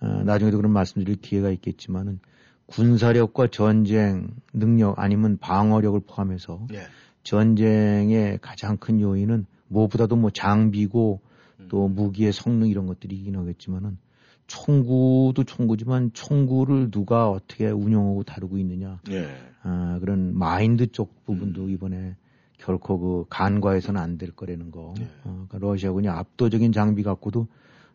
[0.00, 2.20] 어, 나중에도 그런 말씀드릴 기회가 있겠지만은
[2.66, 6.82] 군사력과 전쟁 능력 아니면 방어력을 포함해서 예.
[7.22, 11.20] 전쟁의 가장 큰 요인은 무엇보다도 뭐 장비고
[11.60, 11.66] 음.
[11.68, 13.98] 또 무기의 성능 이런 것들이긴 하겠지만은
[14.46, 19.28] 총구도 총구지만 총구를 누가 어떻게 운영하고 다루고 있느냐 예.
[19.62, 21.70] 아, 그런 마인드 쪽 부분도 음.
[21.70, 22.16] 이번에
[22.58, 24.94] 결코 그 간과해서는 안 될 거라는 거.
[24.96, 25.06] 네.
[25.24, 27.48] 어, 그러니까 러시아군이 압도적인 장비 갖고도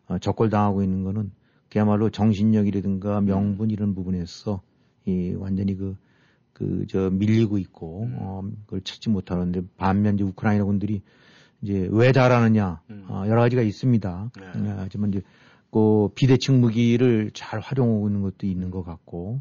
[0.06, 1.32] 어, 적골 당하고 있는 거는
[1.72, 3.24] 그야말로 정신력이라든가 음.
[3.24, 4.60] 명분 이런 부분에서
[5.06, 5.96] 이 완전히 그
[6.52, 8.16] 그 저 밀리고 있고 음.
[8.18, 11.02] 어, 그걸 찾지 못하는데 반면 이제 우크라이나 군들이
[11.62, 13.04] 이제 왜 잘하느냐 음.
[13.08, 14.30] 어, 여러 가지가 있습니다.
[14.38, 14.70] 네.
[14.70, 15.22] 어, 하지만 이제
[15.70, 19.40] 그 비대칭 무기를 잘 활용하고 있는 것도 있는 것 같고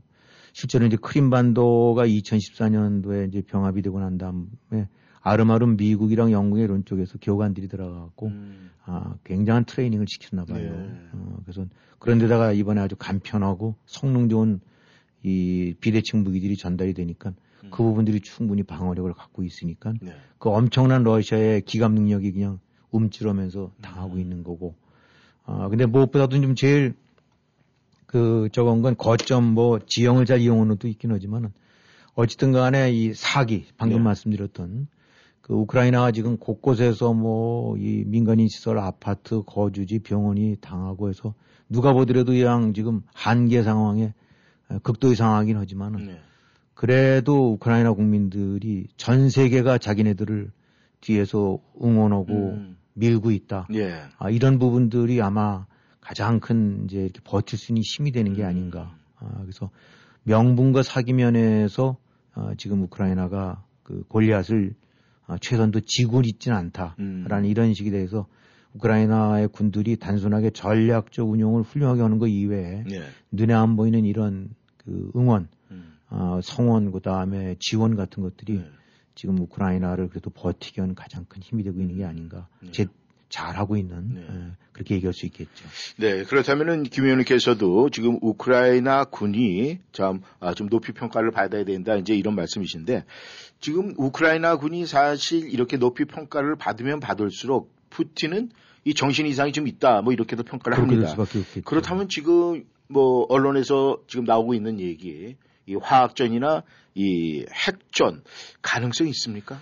[0.54, 4.88] 실제로 이제 크림반도가 2014년도에 이제 병합이 되고 난 다음에
[5.22, 10.72] 아름아름 미국이랑 영국의 이런 쪽에서 교관들이 들어가고 음, 아, 굉장한 트레이닝을 시켰나 봐요.
[10.72, 11.10] 네.
[11.14, 11.66] 어, 그래서
[12.00, 14.60] 그런데다가 이번에 아주 간편하고 성능 좋은
[15.24, 17.34] 이 비대칭 무기들이 전달이 되니까
[17.70, 20.16] 그 부분들이 충분히 방어력을 갖고 있으니까 네.
[20.40, 24.76] 그 엄청난 러시아의 기갑 능력이 그냥 움찔하면서 당하고 있는 거고.
[25.46, 26.96] 아, 근데 무엇보다도 좀 제일
[28.06, 31.54] 그 저건 건 거점 뭐 지형을 잘 이용하는 것도 있긴 하지만은
[32.14, 34.04] 어쨌든 간에 이 사기, 방금 네.
[34.04, 34.88] 말씀드렸던
[35.42, 41.34] 그 우크라이나가 지금 곳곳에서 뭐 이 민간인 시설, 아파트, 거주지, 병원이 당하고 해서
[41.70, 44.14] 누가 보더라도 양 지금 한계 상황에
[44.72, 46.20] 에, 극도의 상황이긴 하지만은 네.
[46.74, 50.52] 그래도 우크라이나 국민들이 전 세계가 자기네들을
[51.02, 53.68] 뒤에서 응원하고 음, 밀고 있다.
[53.74, 54.02] 예.
[54.18, 55.66] 아, 이런 부분들이 아마
[56.00, 58.48] 가장 큰 이제 이렇게 버틸 수 있는 힘이 되는 게 음.
[58.48, 58.96] 아닌가.
[59.18, 59.70] 아, 그래서
[60.24, 61.98] 명분과 사기 면에서
[62.34, 64.91] 아, 지금 우크라이나가 그 골리앗을 아,
[65.40, 67.46] 최선도 지고 있지는 않다라는 음.
[67.46, 68.28] 이런 식에 대해서
[68.74, 73.02] 우크라이나의 군들이 단순하게 전략적 운용을 훌륭하게 하는 것 이외에 예.
[73.32, 78.66] 눈에 안 보이는 이런 그 응원, 음, 아, 성원, 그 다음에 지원 같은 것들이 네.
[79.14, 82.48] 지금 우크라이나를 그래도 버티게 하는 가장 큰 힘이 되고 있는 게 아닌가.
[82.62, 82.72] 네.
[82.72, 82.88] 제,
[83.32, 84.22] 잘하고 있는, 네.
[84.30, 85.66] 예, 그렇게 얘기할 수 있겠죠.
[85.98, 92.14] 네, 그렇다면은 김 의원님께서도 지금 우크라이나 군이 참, 아, 좀 높이 평가를 받아야 된다, 이제
[92.14, 93.06] 이런 말씀이신데,
[93.60, 98.52] 지금 우크라이나 군이 사실 이렇게 높이 평가를 받으면 받을수록 푸틴은
[98.84, 101.16] 이 정신 이상이 좀 있다, 뭐 이렇게도 평가를 합니다.
[101.66, 105.36] 그렇다면 지금 뭐 언론에서 지금 나오고 있는 얘기,
[105.68, 106.64] 이 화학전이나
[106.96, 108.24] 이 핵전
[108.62, 109.62] 가능성이 있습니까?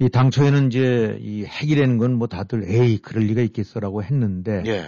[0.00, 4.86] 이 당초에는 이제 이 핵이라는 건 뭐 다들 에이, 그럴 리가 있겠어라고 했는데, 예.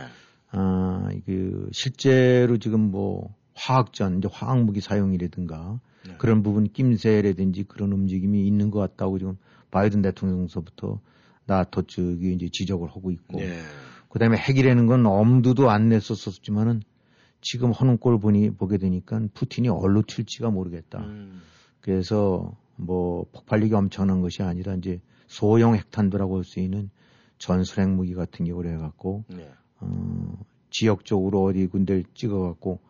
[0.51, 6.15] 아, 그, 실제로 지금 뭐 화학전, 이제 화학무기 사용이라든가 네.
[6.19, 9.37] 그런 부분 낌새라든지 그런 움직임이 있는 것 같다고 지금
[9.71, 11.01] 바이든 대통령서부터
[11.47, 13.59] 나토 측이 이제 지적을 하고 있고, 예.
[14.09, 16.83] 그 다음에 핵이라는 건 엄두도 안 냈었었지만은
[17.43, 21.01] 지금 하는 꼴 보니, 보게 되니까 푸틴이 얼로 튈지가 모르겠다.
[21.01, 21.43] 음,
[21.81, 26.91] 그래서 뭐 폭발력이 엄청난 것이 아니라 이제 소형 핵탄두라고 할 수 있는
[27.39, 29.51] 전술핵 무기 같은 경우를 해갖고 네.
[29.81, 30.39] 어,
[30.71, 32.81] 지역적으로 어디 군대를 찍어갖고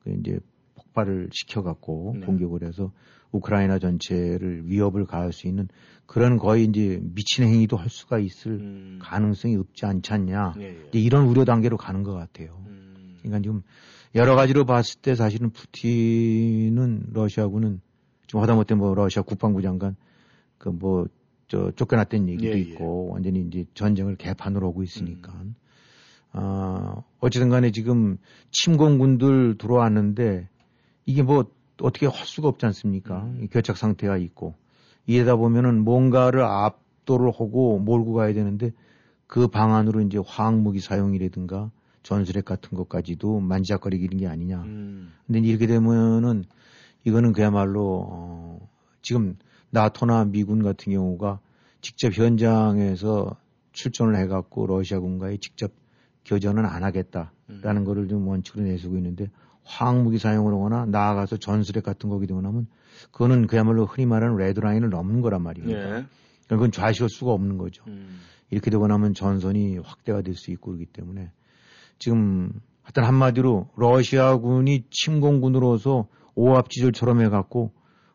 [0.00, 0.38] 그 이제
[0.74, 2.26] 폭발을 시켜갖고 네.
[2.26, 2.92] 공격을 해서
[3.32, 5.68] 우크라이나 전체를 위협을 가할 수 있는
[6.04, 8.98] 그런 거의 이제 미친 행위도 할 수가 있을 음.
[9.00, 10.54] 가능성이 없지 않지 않냐.
[10.58, 10.98] 예, 예.
[10.98, 12.62] 이런 우려 단계로 가는 것 같아요.
[12.66, 13.16] 음.
[13.20, 13.62] 그러니까 지금
[14.14, 17.80] 여러 가지로 봤을 때 사실은 푸틴은 러시아군은
[18.40, 19.96] 하다못해 뭐 러시아 국방부 장관
[20.58, 21.06] 그 뭐
[21.52, 22.60] 저 쫓겨났다는 얘기도 예, 예.
[22.60, 25.34] 있고 완전히 이제 전쟁을 개판으로 오고 있으니까
[26.32, 28.16] 아 어쨌든 간에 지금
[28.52, 30.48] 침공군들 들어왔는데
[31.04, 31.44] 이게 뭐
[31.82, 33.24] 어떻게 할 수가 없지 않습니까?
[33.24, 33.40] 음.
[33.42, 34.54] 이 교착 상태가 있고
[35.04, 38.72] 이러다 보면은 뭔가를 압도를 하고 몰고 가야 되는데
[39.26, 41.70] 그 방안으로 이제 화학무기 사용이라든가
[42.02, 44.62] 전술핵 같은 것까지도 만지작거리는 게 아니냐.
[44.62, 45.12] 음.
[45.26, 46.44] 근데 이렇게 되면은
[47.04, 48.68] 이거는 그야말로 어
[49.02, 49.36] 지금
[49.70, 51.40] 나토나 미군 같은 경우가
[51.80, 53.36] 직접 현장에서
[53.72, 55.72] 출전을 해갖고 러시아군과의 직접
[56.24, 59.30] 교전은 안 하겠다라는 거를 좀 원칙으로 내세우고 있는데
[59.64, 62.66] 화학무기 사용을 하거나 나아가서 전술핵 같은 거기 되거나 하면
[63.10, 65.98] 그거는 그야말로 흔히 말하는 레드라인을 넘는 거란 말입니다.
[65.98, 66.04] 예.
[66.48, 67.82] 그건 좌시할 수가 없는 거죠.
[67.86, 68.20] 음.
[68.50, 71.30] 이렇게 되고 나면 전선이 확대가 될 수 있고 그렇기 때문에
[71.98, 77.72] 지금 하여튼 한마디로 러시아군이 침공군으로서 오합지졸처럼 해갖고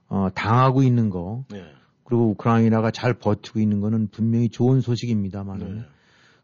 [0.09, 1.63] 어, 당하고 있는 거 네.
[2.03, 5.85] 그리고 우크라이나가 잘 버티고 있는 거는 분명히 좋은 소식입니다만 네.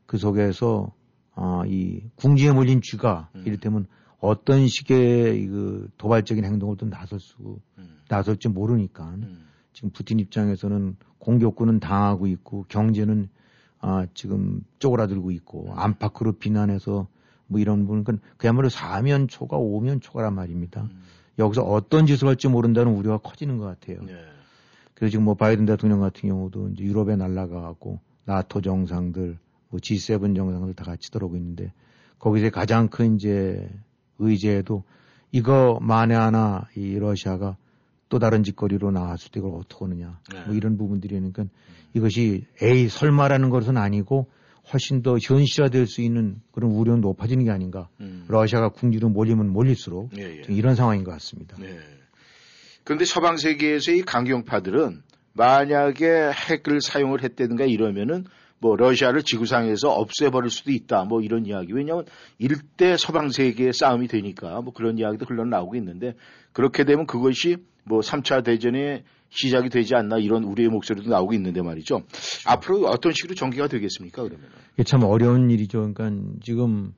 [0.06, 0.94] 그 속에서
[1.36, 3.44] 어, 이 궁지에 몰린 쥐가 음.
[3.46, 3.88] 이를테면
[4.20, 7.98] 어떤 식의 그 도발적인 행동을 또 나설 수 음.
[8.10, 9.46] 나설지 모르니까 음.
[9.74, 13.30] 지금 푸틴 입장에서는 공격군은 당하고 있고 경제는
[13.80, 17.08] 아 지금 쪼그라들고 있고 안팎으로 비난해서
[17.48, 20.84] 뭐 이런 부분 그 그야말로 사면초가 오면초가란 말입니다.
[20.84, 21.02] 음.
[21.40, 24.04] 여기서 어떤 짓을 할지 모른다는 우려가 커지는 것 같아요.
[24.04, 24.14] 네.
[24.94, 29.38] 그래서 지금 뭐 바이든 대통령 같은 경우도 이제 유럽에 날아가고 나토 정상들,
[29.70, 31.74] 뭐 G7 정상들 다 같이 들어오고 있는데
[32.20, 33.70] 거기서 가장 큰 이제
[34.20, 34.84] 의제도
[35.32, 37.58] 이거 만에 하나 이 러시아가
[38.08, 40.46] 또 다른 짓거리로 나왔을 때 이걸 어떻게 하느냐 네.
[40.46, 41.46] 뭐 이런 부분들이니까
[41.96, 44.28] 이것이 에이 설마라는 것은 아니고
[44.74, 47.90] 훨씬 더 현실화될 수 있는 그런 우려는 높아지는 게 아닌가.
[48.02, 48.26] 음.
[48.28, 50.44] 러시아가 궁지로 몰리면 몰릴수록 예, 예.
[50.50, 51.56] 이런 상황인 것 같습니다.
[51.60, 51.78] 네.
[52.84, 58.26] 그런데 서방 세계에서의 강경파들은 만약에 핵을 사용을 했다든가 이러면은
[58.60, 62.06] 뭐 러시아를 지구상에서 없애버릴 수도 있다 뭐 이런 이야기 왜냐하면
[62.38, 66.14] 일대 서방 세계의 싸움이 되니까 뭐 그런 이야기도 흘러나오고 있는데
[66.54, 72.04] 그렇게 되면 그것이 뭐 3차 대전의 시작이 되지 않나 이런 우리의 목소리도 나오고 있는데 말이죠.
[72.46, 74.48] 앞으로 어떤 식으로 전개가 되겠습니까 그러면?
[74.74, 75.92] 이게 참 어려운 일이죠.
[75.94, 76.94] 그러니까 지금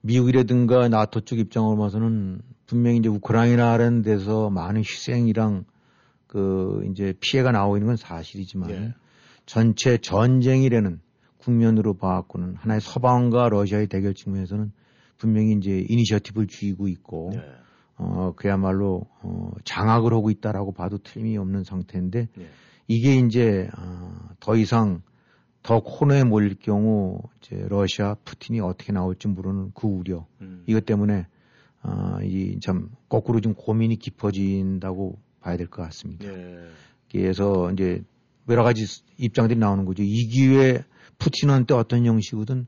[0.00, 5.64] 미국이라든가 나토 쪽 입장으로 봐서는 분명히 이제 우크라이나라는 데서 많은 희생이랑
[6.26, 8.94] 그 이제 피해가 나오고 있는 건 사실이지만 예.
[9.46, 11.00] 전체 전쟁이라는
[11.38, 14.72] 국면으로 봐갖고는 하나의 서방과 러시아의 대결 측면에서는
[15.18, 17.42] 분명히 이제 이니셔티브를 쥐고 있고 네.
[17.96, 22.46] 어 그야말로 어 장악을 하고 있다라고 봐도 틀림이 없는 상태인데 네.
[22.88, 25.02] 이게 이제 어, 더 이상
[25.62, 30.64] 더 코너에 몰릴 경우 이제 러시아 푸틴이 어떻게 나올지 모르는 그 우려 음.
[30.66, 31.26] 이것 때문에
[31.82, 36.26] 어, 이참 거꾸로 좀 고민이 깊어진다고 봐야 될 것 같습니다.
[36.30, 36.68] 네.
[37.10, 38.02] 그래서 이제
[38.48, 38.84] 여러 가지
[39.18, 40.02] 입장들이 나오는 거죠.
[40.02, 40.82] 이 기회에
[41.18, 42.66] 푸틴한테 어떤 형식이든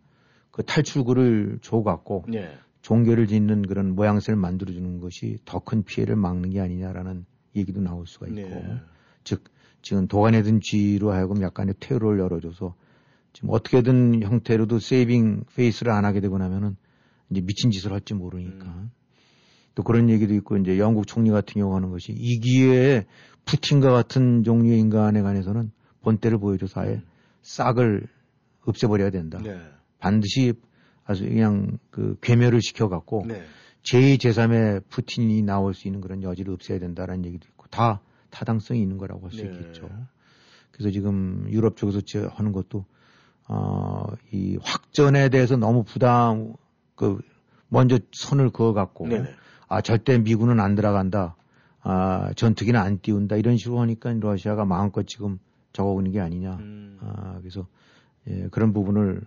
[0.50, 2.56] 그 탈출구를 줘갖고 네.
[2.86, 7.24] 종교를 짓는 그런 모양새를 만들어주는 것이 더 큰 피해를 막는 게 아니냐라는
[7.56, 8.80] 얘기도 나올 수가 있고, 네.
[9.24, 9.42] 즉
[9.82, 12.76] 지금 도관에 든 쥐로 하여금 약간의 퇴로를 열어줘서
[13.32, 16.76] 지금 어떻게든 형태로도 세이빙 페이스를 안 하게 되고 나면은
[17.30, 18.92] 이제 미친 짓을 할지 모르니까 음.
[19.74, 23.04] 또 그런 얘기도 있고 이제 영국 총리 같은 경우 하는 것이 이 기회에
[23.46, 25.72] 푸틴과 같은 종류의 인간에 관해서는
[26.02, 27.02] 본때를 보여줘서 아예
[27.42, 28.06] 싹을
[28.64, 29.40] 없애버려야 된다.
[29.42, 29.58] 네.
[29.98, 30.52] 반드시
[31.06, 33.42] 아주 그냥 그 괴멸을 시켜갖고 네.
[33.82, 38.98] 제2, 제3의 푸틴이 나올 수 있는 그런 여지를 없애야 된다라는 얘기도 있고 다 타당성이 있는
[38.98, 39.50] 거라고 할수 네.
[39.50, 39.88] 있겠죠.
[40.72, 42.84] 그래서 지금 유럽 쪽에서 저- 하는 것도
[43.48, 46.54] 어, 이 확전에 대해서 너무 부담
[46.96, 47.18] 그
[47.68, 49.28] 먼저 선을 그어갖고 네네.
[49.68, 51.36] 아 절대 미군은 안 들어간다.
[51.80, 55.38] 아 전투기는 안 띄운다 이런 식으로 하니까 러시아가 마음껏 지금
[55.72, 56.56] 적어오는 게 아니냐.
[56.56, 56.98] 음.
[57.00, 57.66] 아 그래서
[58.28, 59.22] 예, 그런 부분을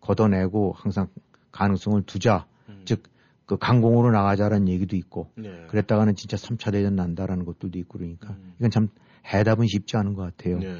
[0.00, 1.08] 걷어내고 항상
[1.52, 2.46] 가능성을 두자.
[2.68, 2.82] 음.
[2.84, 5.66] 즉그 강공으로 나가자라는 얘기도 있고 네.
[5.68, 8.54] 그랬다가는 진짜 3차 대전 난다라는 것들도 있고 그러니까 음.
[8.58, 8.88] 이건 참
[9.32, 10.58] 해답은 쉽지 않은 것 같아요.
[10.58, 10.74] 네.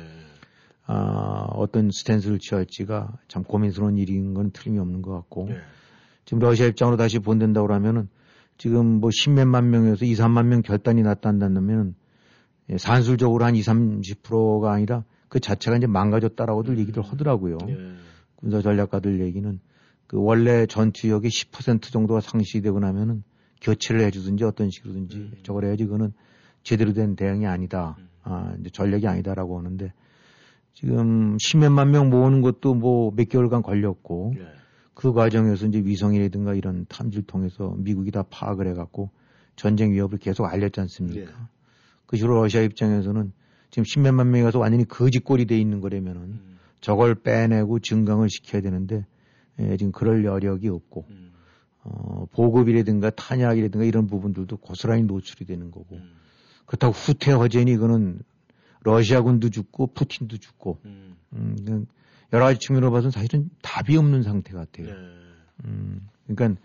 [0.86, 5.58] 아, 어떤 스탠스를 취할지가 참 고민스러운 일인 건 틀림이 없는 것 같고 네.
[6.24, 8.08] 지금 러시아 입장으로 다시 본된다고 그러면은
[8.56, 11.94] 지금 뭐 십몇만 명에서 2, 3만 명 결단이 났다면
[12.70, 17.58] 예, 산술적으로 한 2, 30%가 아니라 그 자체가 이제 망가졌다라고들 얘기들 하더라고요.
[17.66, 17.76] 네.
[18.38, 19.60] 군사 전략가들 얘기는
[20.06, 23.22] 그 원래 전투력의 10% 정도가 상실되고 나면은
[23.60, 25.32] 교체를 해주든지 어떤 식으로든지 음.
[25.42, 26.12] 저걸 해야지 그거는
[26.62, 27.96] 제대로 된 대응이 아니다.
[27.98, 28.08] 음.
[28.22, 29.92] 아, 이제 전략이 아니다라고 하는데
[30.72, 34.46] 지금 십몇만 명 모으는 것도 뭐 몇 개월간 걸렸고 예.
[34.94, 39.10] 그 과정에서 이제 위성이라든가 이런 탐지를 통해서 미국이 다 파악을 해갖고
[39.56, 41.20] 전쟁 위협을 계속 알렸지 않습니까?
[41.20, 41.34] 예.
[42.06, 43.32] 그 식으로 러시아 입장에서는
[43.70, 46.57] 지금 십몇만 명이 가서 완전히 거짓골이 돼 있는 거라면은 음.
[46.80, 49.04] 저걸 빼내고 증강을 시켜야 되는데
[49.60, 51.32] 예, 지금 그럴 여력이 없고 음.
[51.82, 56.12] 어, 보급이라든가 탄약이라든가 이런 부분들도 고스란히 노출이 되는 거고 음.
[56.66, 58.20] 그렇다고 후퇴 허전이 이거는
[58.82, 61.16] 러시아군도 죽고 푸틴도 죽고 음.
[61.34, 61.86] 음,
[62.32, 64.88] 여러 가지 측면으로 봐서는 사실은 답이 없는 상태 같아요.
[64.88, 64.92] 예.
[65.64, 66.60] 음, 그러니까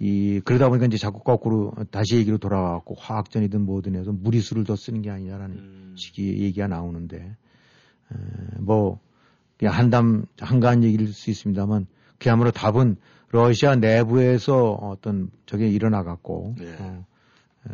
[0.00, 5.02] 이 그러다 보니까 이제 자꾸 거꾸로 다시 얘기로 돌아가고 화학전이든 뭐든 해서 무리수를 더 쓰는
[5.02, 5.94] 게 아니냐라는 음.
[5.96, 8.16] 식의 얘기가 나오는데 에,
[8.60, 9.00] 뭐
[9.66, 11.86] 한담 한가한 얘기일 수 있습니다만
[12.18, 12.96] 그야말로 답은
[13.30, 16.76] 러시아 내부에서 어떤 저게 일어나 갖고 네.
[16.78, 17.04] 어,
[17.64, 17.72] 어,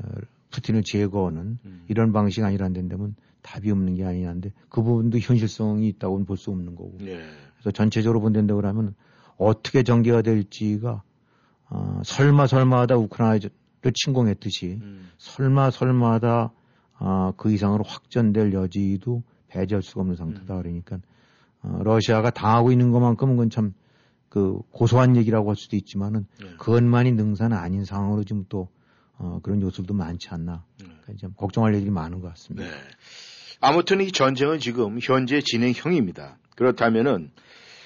[0.50, 1.84] 푸틴을 제거하는 음.
[1.88, 6.74] 이런 방식 아니란 데면 답이 없는 게 아니냐는데 그 부분도 현실성이 있다고는 볼 수 없는
[6.74, 7.20] 거고 예.
[7.54, 8.94] 그래서 전체적으로 본다고 그러면
[9.36, 11.02] 어떻게 전개가 될지가
[11.70, 13.50] 어, 설마 설마하다 우크라이나를
[13.94, 15.10] 침공했듯이 음.
[15.18, 16.52] 설마 설마하다
[16.96, 20.62] 아, 그 이상으로 확전될 여지도 배제할 수가 없는 상태다 음.
[20.62, 21.00] 그러니까 어,
[21.82, 23.74] 러시아가 당하고 있는 것만큼은 그건 참
[24.34, 26.56] 그 고소한 얘기라고 할 수도 있지만은 예.
[26.58, 28.68] 그것만이 능사는 아닌 상황으로 지금 또
[29.16, 30.86] 어, 그런 요소도 많지 않나 네.
[30.86, 32.68] 그러니까 좀 걱정할 일이 많은 것 같습니다.
[32.68, 32.72] 네.
[33.60, 36.38] 아무튼 이 전쟁은 지금 현재 진행형입니다.
[36.56, 37.30] 그렇다면은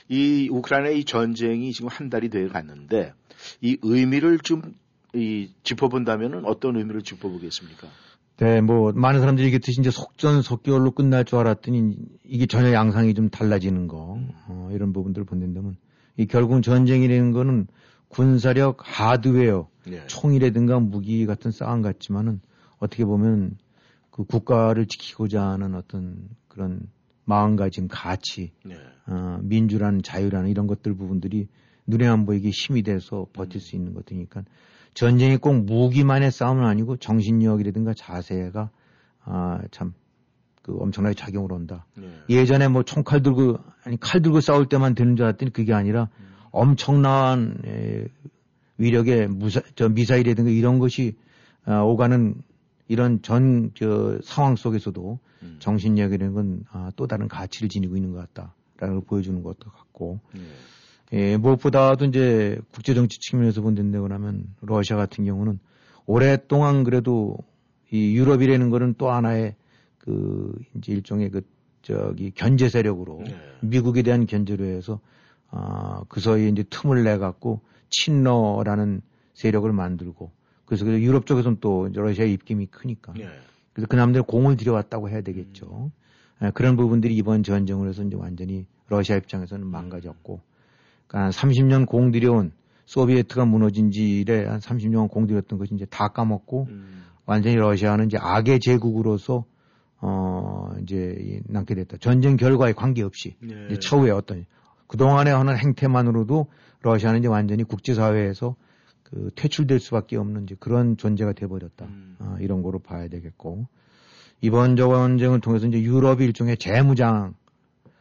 [0.09, 3.12] 이 우크라이나의 이 전쟁이 지금 한 달이 돼 갔는데
[3.61, 4.62] 이 의미를 좀
[5.14, 7.88] 이 짚어본다면은 어떤 의미를 짚어보겠습니까?
[8.38, 13.88] 네, 뭐 많은 사람들이 얘기했듯이 이제 속전속결로 끝날 줄 알았더니 이게 전혀 양상이 좀 달라지는
[13.88, 15.77] 거 어, 이런 부분들을 본다면
[16.16, 17.66] 이 결국은 전쟁이라는 거는
[18.07, 20.07] 군사력 하드웨어 네.
[20.07, 22.40] 총이라든가 무기 같은 싸움 같지만은
[22.79, 23.59] 어떻게 보면
[24.11, 26.81] 그 국가를 지키고자 하는 어떤 그런
[27.24, 28.77] 마음가짐, 가치, 네.
[29.07, 31.48] 어, 민주라는 자유라는 이런 것들 부분들이
[31.88, 34.44] 눈에 안 보이게 힘이 돼서 버틸 수 있는 것이니까
[34.99, 38.71] 전쟁이 꼭 무기만의 싸움은 아니고 정신력이라든가 자세가
[39.25, 39.95] 아, 참,
[40.63, 41.87] 그 엄청나게 작용을 한다.
[41.97, 42.09] 네.
[42.29, 46.09] 예전에 뭐 총칼 들고, 아니 칼 들고 싸울 때만 되는 줄 알았더니 그게 아니라
[46.51, 48.07] 엄청난 에,
[48.79, 51.15] 위력의 무사, 저 미사일이라든가 이런 것이
[51.65, 52.35] 아, 오가는
[52.89, 55.57] 이런 전, 저 상황 속에서도 음.
[55.61, 60.41] 정신력이라는 건 아, 또 다른 가치를 지니고 있는 것 같다라는 걸 보여주는 것도 같고 네.
[61.12, 65.59] 예, 무엇보다도 이제 국제 정치 측면에서 본다고 하면 러시아 같은 경우는
[66.07, 67.37] 오랫동안 그래도
[67.90, 69.55] 이 유럽이라는 거는 또 하나의
[69.99, 71.42] 그 이제 일종의 그
[71.83, 73.37] 저기 견제 세력으로 네.
[73.61, 75.01] 미국에 대한 견제로 해서
[75.51, 79.01] 아, 그 사이에 이제 틈을 내 갖고 친러라는
[79.33, 80.31] 세력을 만들고
[80.66, 83.29] 그래서 그 유럽 쪽에서는 또 이제 러시아의 입김이 크니까 네.
[83.73, 85.90] 그래서 그 남들 공을 들여왔다고 해야 되겠죠.
[86.42, 90.40] 예, 그런 부분들이 이번 전쟁을 해서 이제 완전히 러시아 입장에서는 망가졌고,
[91.09, 92.53] 그러니까 한 30년 공 들여온
[92.85, 97.05] 소비에트가 무너진 지 이래 한 30년 공 들였던 것이 이제 다 까먹고, 음.
[97.27, 99.44] 완전히 러시아는 이제 악의 제국으로서,
[100.01, 101.99] 어, 이제 이 남게 됐다.
[101.99, 103.66] 전쟁 결과에 관계없이, 네.
[103.66, 104.47] 이제 처우에 어떤,
[104.87, 106.47] 그동안에 하는 행태만으로도
[106.81, 108.57] 러시아는 이제 완전히 국제사회에서
[109.03, 111.87] 그 퇴출될 수밖에 없는 이제 그런 존재가 돼버렸다.
[111.87, 112.16] 음.
[112.21, 113.66] 어, 이런 거로 봐야 되겠고.
[114.40, 117.35] 이번 전쟁을 통해서 이제 유럽이 일종의 재무장,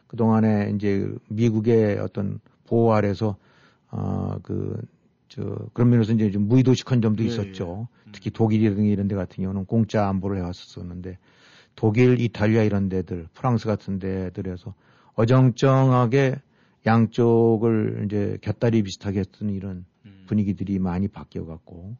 [0.06, 3.36] 그동안에 이제 미국의 어떤 보호 아래서,
[3.90, 4.80] 어, 그,
[5.28, 7.88] 저, 그런 면에서 이제 좀 무의도식한 점도 예, 있었죠.
[7.90, 8.08] 예.
[8.08, 8.12] 음.
[8.12, 11.18] 특히 독일이라든가 이런 데 같은 경우는 공짜 안보를 해왔었는데,
[11.74, 14.74] 독일, 이탈리아 이런 데들, 프랑스 같은 데들에서
[15.14, 16.40] 어정쩡하게
[16.86, 20.24] 양쪽을 이제 곁다리 비슷하게 했던 이런 음.
[20.26, 21.96] 분위기들이 많이 바뀌어갖고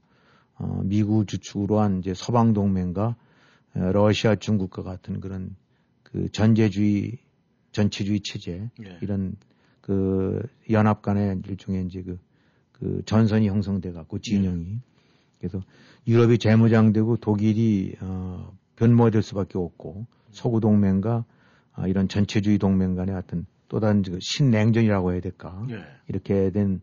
[0.56, 3.16] 어, 미국 주축으로 한 이제 서방 동맹과
[3.74, 5.54] 어, 러시아, 중국과 같은 그런
[6.02, 7.18] 그 전제주의,
[7.72, 8.98] 전체주의 체제 예.
[9.02, 9.36] 이런
[9.88, 12.18] 그 연합 간의 일종의 이제 그,
[12.72, 14.80] 그 전선이 형성돼 갖고 진영이
[15.38, 15.62] 그래서
[16.06, 21.24] 유럽이 재무장되고 독일이 어, 변모될 수밖에 없고 서구 동맹과
[21.72, 25.82] 아, 이런 전체주의 동맹 간의 하여튼 또 다른 그 신냉전이라고 해야 될까 예.
[26.06, 26.82] 이렇게 된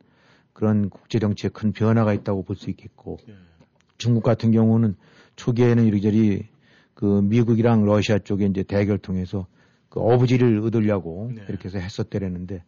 [0.53, 3.35] 그런 국제 정치에 큰 변화가 있다고 볼 수 있겠고 예.
[3.99, 4.95] 중국 같은 경우는
[5.35, 6.47] 초기에는 이리저리
[6.95, 9.45] 그 미국이랑 러시아 쪽에 이제 대결 통해서
[9.89, 11.43] 그 어부지를 얻으려고 네.
[11.47, 12.63] 이렇게 해서 했었대라는데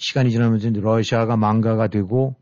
[0.00, 2.34] 시간이 지나면서 이제 러시아가 망가가 되고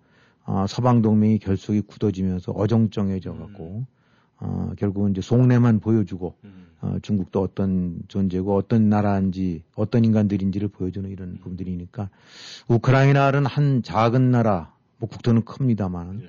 [0.44, 3.84] 어, 서방 동맹이 결속이 굳어지면서 어정쩡해져 갖고
[4.38, 6.68] 어, 결국은 이제 속내만 보여주고 음.
[6.80, 12.08] 어, 중국도 어떤 존재고 어떤 나라인지 어떤 인간들인지를 보여주는 이런 부분들이니까
[12.68, 16.28] 우크라이나는 한 작은 나라 뭐 국토는 큽니다만 예.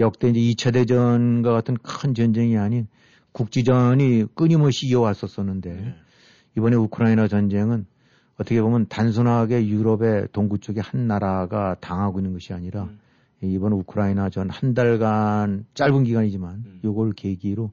[0.00, 2.88] 역대 이제 2차 대전과 같은 큰 전쟁이 아닌
[3.32, 5.94] 국지전이 끊임없이 이어왔었었는데 예.
[6.56, 7.84] 이번에 우크라이나 전쟁은
[8.36, 12.98] 어떻게 보면 단순하게 유럽의 동구 쪽에 한 나라가 당하고 있는 것이 아니라 음.
[13.40, 16.80] 이번 우크라이나 전 한 달간 짧은 기간이지만 음.
[16.84, 17.70] 요걸 계기로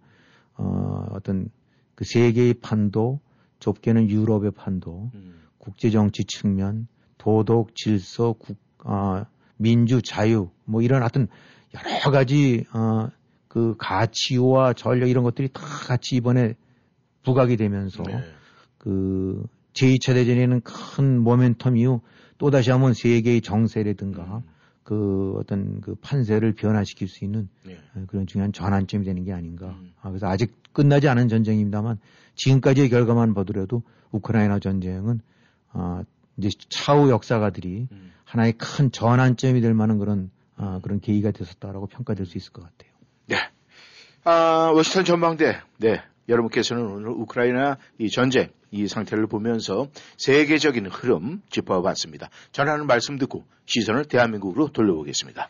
[0.56, 1.50] 어, 어떤
[1.96, 3.20] 그 세계의 판도
[3.60, 5.42] 좁게는 유럽의 판도 음.
[5.58, 6.88] 국제 정치 측면
[7.18, 9.26] 도덕 질서 국 아,
[9.58, 11.28] 민주 자유 뭐 이런 하여튼
[11.74, 13.10] 여러 가지 어,
[13.48, 16.56] 그 가치와 전력 이런 것들이 다 같이 이번에
[17.24, 18.24] 부각이 되면서 네.
[18.78, 22.02] 그 제2차 대전에는 큰 모멘텀 이후
[22.38, 24.42] 또다시 한번 세계의 정세라든가 음.
[24.84, 27.78] 그 어떤 그 판세를 변화시킬 수 있는 네.
[28.08, 29.68] 그런 중요한 전환점이 되는 게 아닌가.
[29.68, 29.94] 음.
[30.02, 32.00] 아, 그래서 아직 끝나지 않은 전쟁입니다만
[32.36, 35.22] 지금까지의 결과만 보더라도 우크라이나 전쟁은
[35.72, 36.04] 아,
[36.38, 38.12] 이제 차후 역사가들이 음.
[38.26, 42.92] 하나의 큰 전환점이 될 만한 그런 아, 그런 계기가 됐었다라고 평가될 수 있을 것 같아요.
[43.28, 43.38] 네.
[44.24, 45.60] 아, 워싱턴 전망대.
[45.78, 46.02] 네.
[46.30, 52.30] 여러분께서는 오늘 우크라이나 이 전쟁, 이 상태를 보면서 세계적인 흐름 짚어봤습니다.
[52.52, 55.50] 전하는 말씀 듣고 시선을 대한민국으로 돌려보겠습니다.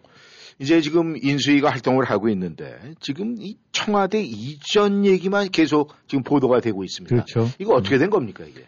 [0.60, 6.84] 이제 지금 인수위가 활동을 하고 있는데 지금 이 청와대 이전 얘기만 계속 지금 보도가 되고
[6.84, 7.12] 있습니다.
[7.12, 7.50] 그렇죠.
[7.58, 8.66] 이거 어떻게 된 겁니까 이게?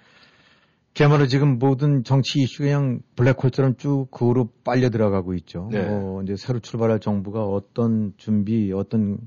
[0.96, 5.68] 그야말로 지금 모든 정치 이슈가 그냥 블랙홀처럼 쭉 그로 빨려 들어가고 있죠.
[5.72, 5.84] 네.
[5.86, 9.18] 어, 이제 새로 출발할 정부가 어떤 준비, 어떤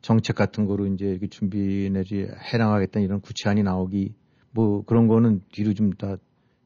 [0.00, 4.14] 정책 같은 거로 이제 이렇게 준비 내지 해나가겠다는 이런 구체안이 나오기
[4.50, 6.16] 뭐 그런 거는 뒤로 좀 다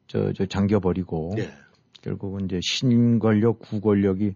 [0.07, 1.49] 저, 저 잠겨버리고 네.
[2.01, 4.35] 결국은 이제 신권력, 구권력이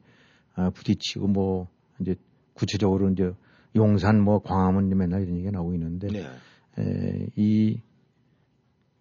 [0.55, 1.67] 아, 부딪히고 뭐
[1.99, 2.15] 이제
[2.53, 3.32] 구체적으로 이제
[3.76, 6.26] 용산 뭐 광화문 맨날 이런 얘기가 나오고 있는데 네.
[6.78, 7.80] 에, 이,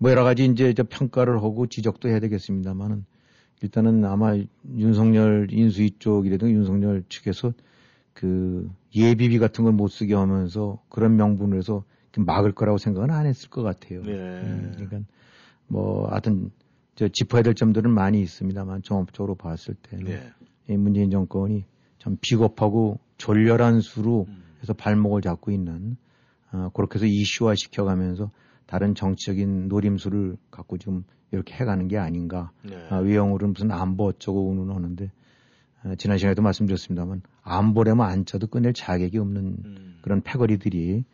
[0.01, 3.05] 뭐 여러 가지 이제 저 평가를 하고 지적도 해야 되겠습니다만은
[3.63, 4.35] 일단은 아마
[4.75, 7.53] 윤석열 인수위 쪽이라든가 윤석열 측에서
[8.15, 11.85] 그 예비비 같은 걸 못 쓰게 하면서 그런 명분으로 해서
[12.17, 14.03] 막을 거라고 생각은 안 했을 것 같아요.
[14.03, 14.13] 네.
[14.13, 15.01] 음, 그러니까
[15.69, 16.51] 뭐 하여튼
[16.95, 20.33] 저 짚어야 될 점들은 많이 있습니다만 종합적으로 봤을 때는 네.
[20.71, 21.65] 이 문재인 정권이
[21.99, 24.43] 참 비겁하고 졸렬한 수로 음.
[24.63, 25.99] 해서 발목을 잡고 있는
[26.53, 28.31] 어, 그렇게 해서 이슈화 시켜가면서
[28.71, 32.53] 다른 정치적인 노림수를 갖고 좀 이렇게 해가는 게 아닌가.
[32.63, 32.77] 네.
[32.89, 35.11] 아, 외형으로는 무슨 안보 어쩌고 우는 하는데
[35.83, 39.99] 어, 지난 시간에도 말씀드렸습니다만 안보래면 안 쳐도 끝낼 자격이 없는 음.
[40.03, 41.05] 그런 패거리들이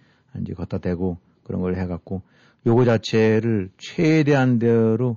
[0.43, 2.21] 이제 갖다 대고 그런 걸 해갖고
[2.67, 5.17] 요거 자체를 최대한 대로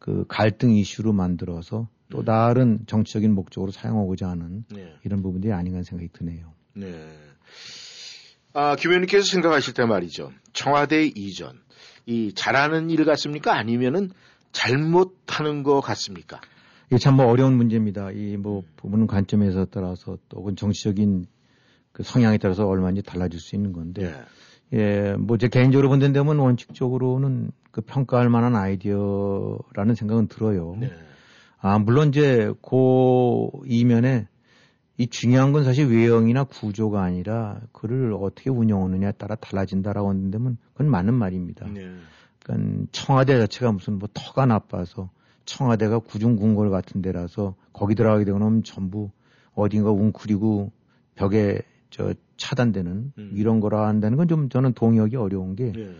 [0.00, 4.92] 그 갈등 이슈로 만들어서 또 다른 정치적인 목적으로 사용하고자 하는 네.
[5.04, 6.52] 이런 부분들이 아닌가 생각이 드네요.
[6.74, 7.06] 네.
[8.54, 10.32] 아, 김 의원님께서 생각하실 때 말이죠.
[10.52, 11.65] 청와대 이전.
[12.06, 13.56] 이 잘하는 일 같습니까?
[13.56, 14.10] 아니면은
[14.52, 16.40] 잘못하는 것 같습니까?
[16.86, 18.12] 이게 참 뭐 어려운 문제입니다.
[18.12, 21.26] 이뭐 부분 관점에서 따라서 또 혹은 정치적인
[21.92, 24.14] 그 성향에 따라서 얼마든지 달라질 수 있는 건데
[24.70, 24.78] 네.
[24.78, 30.76] 예, 뭐 제 개인적으로 본다면 원칙적으로는 그 평가할 만한 아이디어라는 생각은 들어요.
[30.78, 30.90] 네.
[31.58, 34.28] 아, 물론 이제 그 이면에
[34.98, 41.14] 이 중요한 건 사실 외형이나 구조가 아니라 그를 어떻게 운영하느냐에 따라 달라진다라고 하는데면 그건 맞는
[41.14, 41.66] 말입니다.
[41.68, 41.90] 네.
[42.42, 45.10] 그러니까 청와대 자체가 무슨 뭐 터가 나빠서
[45.44, 49.10] 청와대가 구중궁궐 같은 데라서 거기 들어가게 되면 전부
[49.54, 50.72] 어딘가 웅크리고
[51.14, 53.30] 벽에 저 차단되는 음.
[53.34, 55.94] 이런 거라 한다는 건 좀 저는 동의하기 어려운 게 네.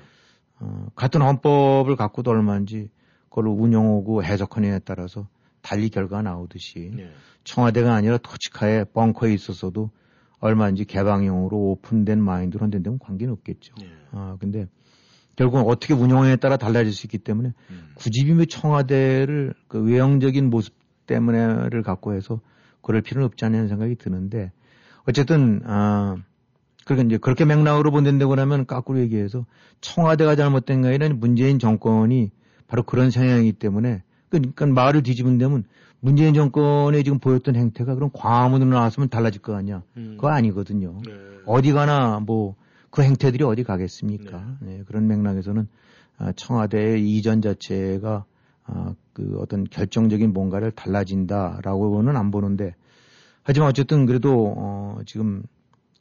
[0.61, 2.91] 어, 같은 헌법을 갖고도 얼마인지
[3.29, 5.29] 그걸 운영하고 해석하느냐에 따라서
[5.67, 7.11] 달리 결과가 나오듯이 네.
[7.43, 9.91] 청와대가 아니라 토치카에 벙커에 있었어도
[10.39, 13.75] 얼마인지 개방형으로 오픈된 마인드로 한다면 관계는 없겠죠.
[13.81, 13.89] 네.
[14.12, 14.69] 아, 근데
[15.35, 17.89] 결국은 어떻게 운영에 따라 달라질 수 있기 때문에 음.
[17.97, 20.73] 굳이 뭐 청와대를 그 외형적인 모습
[21.07, 22.41] 때문에를 갖고 해서
[22.81, 24.53] 그럴 필요는 없지 않냐는 생각이 드는데
[25.09, 26.17] 어쨌든 아
[26.85, 29.47] 그러니까 이제 그렇게 맥락으로 본다고 하면 까꾸로 얘기해서
[29.81, 32.31] 청와대가 잘못된 게 아니라 문재인 정권이
[32.69, 34.05] 바로 그런 성향이기 때문에
[34.41, 35.64] 그러니까 말을 뒤집은 다면
[36.01, 39.82] 문재인 정권에 지금 보였던 행태가 그럼 광화문으로 나왔으면 달라질 거 아니야.
[39.97, 40.14] 음.
[40.16, 41.01] 그거 아니거든요.
[41.05, 41.12] 네.
[41.47, 42.57] 어디 가나 뭐
[42.97, 44.57] 그 행태들이 어디 가겠습니까?
[44.61, 45.68] 네, 그런 맥락에서는
[46.16, 48.24] 아, 청와대의 이전 자체가
[48.64, 52.74] 아, 그 어떤 결정적인 뭔가를 달라진다라고는 안 보는데
[53.43, 55.43] 하지만 어쨌든 그래도 어, 지금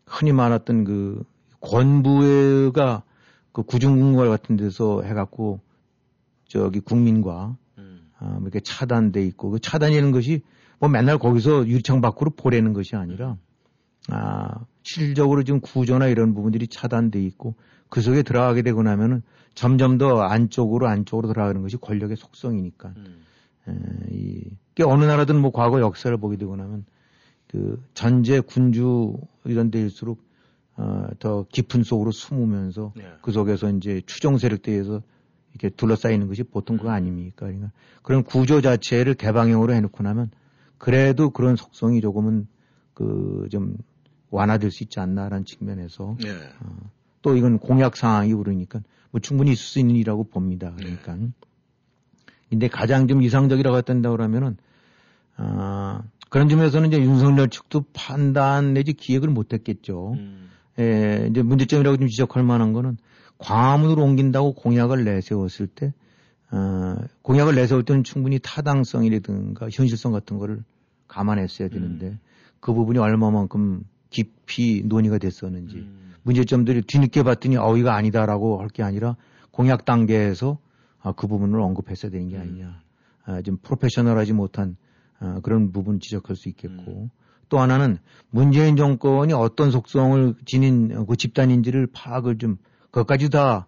[0.05, 1.21] 흔히 말했던 그
[1.59, 3.03] 권부가
[3.51, 5.59] 그 구중궁궐 같은 데서 해갖고
[6.47, 7.64] 저기 국민과 음.
[8.19, 10.41] 아, 뭐 이렇게 차단돼 있고 그 차단이라는 것이
[10.79, 13.37] 뭐 맨날 거기서 유리창 밖으로 보내는 것이 아니라
[14.09, 17.55] 아, 실질적으로 지금 구조나 이런 부분들이 차단돼 있고
[17.89, 22.93] 그 속에 들어가게 되고 나면은 점점 더 안쪽으로 안쪽으로 들어가는 것이 권력의 속성이니까.
[22.97, 23.25] 음.
[23.67, 23.73] 에,
[24.11, 24.43] 이,
[24.75, 26.85] 게 어느 나라든 뭐 과거 역사를 보게 되고 나면
[27.47, 30.21] 그 전제 군주 이런 데일수록
[30.75, 33.05] 어, 더 깊은 속으로 숨으면서 네.
[33.21, 35.01] 그 속에서 이제 추종 세력에 의해서
[35.55, 37.47] 이렇게 둘러싸이는 것이 보통 그거 아닙니까?
[37.47, 37.71] 그러니까
[38.03, 40.29] 그런 구조 자체를 개방형으로 해놓고 나면
[40.77, 42.47] 그래도 그런 속성이 조금은
[42.93, 43.77] 그 좀
[44.35, 46.29] 완화될 수 있지 않나라는 측면에서 네.
[47.21, 48.81] 또 이건 공약 상황이 그러니까
[49.11, 50.73] 뭐 충분히 있을 수 있는 일이라고 봅니다.
[50.77, 51.17] 그러니까.
[52.49, 54.57] 근데 가장 좀 이상적이라고 했던다 그러면은
[55.37, 60.13] 아, 그런 점에서는 이제 윤석열 측도 판단 내지 기획을 못 했겠죠.
[60.13, 60.49] 음.
[60.79, 62.97] 예, 이제 문제점이라고 좀 지적할 만한 거는
[63.37, 65.93] 광화문으로 옮긴다고 공약을 내세웠을 때,
[66.51, 70.63] 어, 공약을 내세울 때는 충분히 타당성이라든가 현실성 같은 거를
[71.07, 72.17] 감안했어야 되는데
[72.59, 76.13] 그 부분이 얼마만큼 깊이 논의가 됐었는지 음.
[76.23, 79.15] 문제점들이 뒤늦게 봤더니 어이가 아니다라고 할 게 아니라
[79.51, 80.57] 공약 단계에서
[81.01, 82.81] 아, 그 부분을 언급했어야 되는 게 아니냐.
[83.25, 84.75] 아, 좀 프로페셔널하지 못한
[85.19, 87.09] 아, 그런 부분 지적할 수 있겠고
[87.49, 87.97] 또 하나는
[88.31, 92.57] 문재인 정권이 어떤 속성을 지닌 그 집단인지를 파악을 좀
[92.95, 93.67] 그것까지 다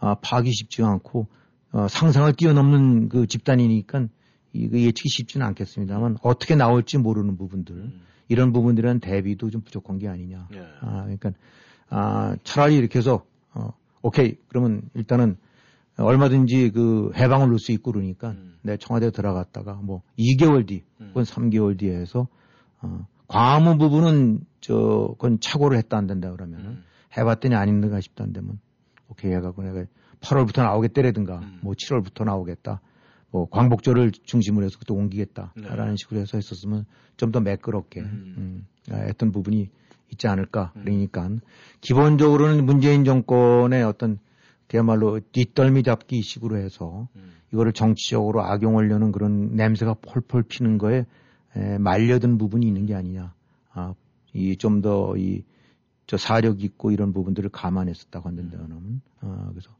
[0.00, 1.28] 아, 파악이 쉽지 않고
[1.70, 4.08] 어, 상상을 뛰어넘는 그 집단이니까
[4.52, 7.92] 이거 예측이 쉽지는 않겠습니다만 어떻게 나올지 모르는 부분들
[8.28, 10.48] 이런 부분들은 대비도 좀 부족한 게 아니냐.
[10.54, 10.66] 예.
[10.80, 11.32] 아, 그러니까
[11.90, 15.36] 아, 차라리 이렇게 해서 어, 오케이 그러면 일단은
[15.96, 18.58] 얼마든지 그 해방을 넣을 수 있고 그러니까 음.
[18.62, 21.08] 내 청와대 들어갔다가 뭐 2개월 뒤 음.
[21.10, 22.26] 혹은 3개월 뒤에 해서
[22.80, 26.84] 어, 광화문 부분은 저 그건 착오를 했다 안 된다 그러면 은 음.
[27.16, 28.58] 해봤더니 아닌가 안 되면
[29.08, 29.84] 오케이 해갖고 내가
[30.20, 31.58] 8월부터 나오겠다라든가 음.
[31.62, 32.80] 뭐 7월부터 나오겠다
[33.30, 35.96] 뭐 광복절을 중심으로 해서 그때 옮기겠다라는 네.
[35.96, 36.86] 식으로 해서 했었으면
[37.16, 38.34] 좀 더 매끄럽게 음.
[38.38, 39.68] 음, 아, 했던 부분이
[40.12, 40.82] 있지 않을까 음.
[40.84, 41.30] 그러니까
[41.80, 44.18] 기본적으로는 문재인 정권의 어떤
[44.68, 47.32] 그야말로 뒷덜미 잡기 식으로 해서 음.
[47.52, 51.06] 이거를 정치적으로 악용하려는 그런 냄새가 폴폴 피는 거에
[51.56, 53.32] 에, 말려든 부분이 있는 게 아니냐.
[53.72, 53.94] 아,
[54.34, 55.44] 이 좀 더이
[56.06, 59.70] 저 사력 있고 이런 부분들을 감안했었다고 한다면 아, 그래서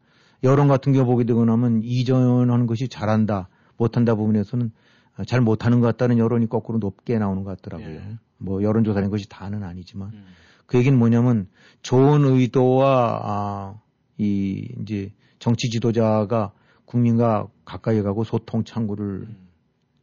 [0.43, 4.73] 여론 같은 경우 보게 되고 나면 이전하는 것이 잘한다 못한다 부분에서는
[5.17, 7.97] 아, 잘 못하는 것 같다는 여론이 거꾸로 높게 나오는 것 같더라고요.
[7.97, 8.19] 예.
[8.39, 10.27] 뭐 여론조사라는 것이 다는 아니지만 음.
[10.67, 11.49] 그 얘기는 뭐냐면
[11.83, 13.81] 좋은 의도와 아,
[14.19, 16.53] 이 이제 정치 지도자가
[16.85, 19.49] 국민과 가까이 가고 소통 창구를 음.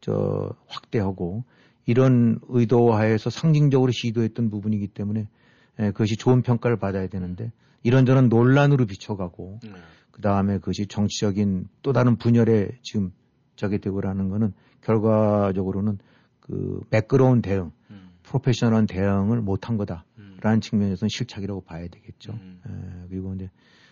[0.01, 1.43] 저 확대하고
[1.86, 5.28] 이런 의도하에서 상징적으로 시도했던 부분이기 때문에 예,
[5.76, 7.51] 그것이 좋은 평가를 받아야 되는데
[7.84, 9.71] 이런저런 논란으로 비춰가고 네.
[10.11, 13.11] 그 다음에 그것이 정치적인 또 다른 분열에 지금
[13.55, 15.97] 저게 되고라는 거는 결과적으로는
[16.39, 18.09] 그 매끄러운 대응, 음.
[18.24, 20.59] 프로페셔널한 대응을 못한 거다라는 음.
[20.59, 22.34] 측면에서는 실착이라고 봐야 되겠죠.
[22.34, 22.61] 음.
[22.67, 23.49] 에, 그리고 이제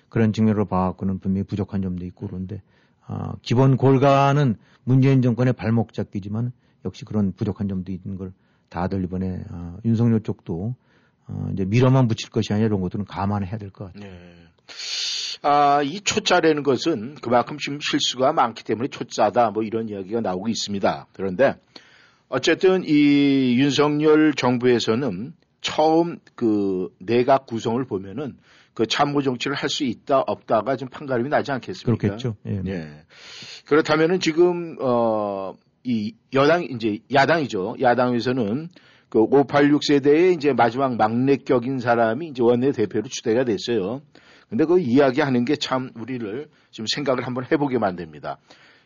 [0.10, 2.62] 그런 측면으로 봐갖고는 분명히 부족한 점도 있고 그런데
[3.06, 6.52] 아, 기본 골가는 문재인 정권의 발목 잡기지만
[6.86, 8.34] 역시 그런 부족한 점도 있는 걸
[8.70, 10.76] 다들 이번에 아, 윤석열 쪽도
[11.32, 14.12] 어, 이제 밀어만 붙일 것이 아니라 이런 것들은 감안해야 될 것 같아요.
[14.12, 14.20] 네.
[15.44, 21.08] 아, 이 초짜라는 것은 그만큼 지금 실수가 많기 때문에 초짜다 뭐 이런 이야기가 나오고 있습니다.
[21.14, 21.56] 그런데
[22.30, 28.38] 어쨌든 이 윤석열 정부에서는 처음 그 내각 구성을 보면은
[28.74, 31.98] 그 참모 정치를 할 수 있다 없다가 좀 판가름이 나지 않겠습니까?
[31.98, 32.36] 그렇겠죠.
[32.48, 32.62] 예.
[32.68, 32.88] 예.
[33.66, 35.54] 그렇다면은 지금 어
[35.84, 37.78] 이 여당 이제 야당이죠.
[37.82, 38.70] 야당에서는
[39.12, 44.02] 그 586 세대의 이제 마지막 막내격인 사람이 이제 원내 대표로 추대가 됐어요.
[44.50, 48.38] 근데 그 이야기하는 게 참 우리를 좀 생각을 한번 해보게 만듭니다.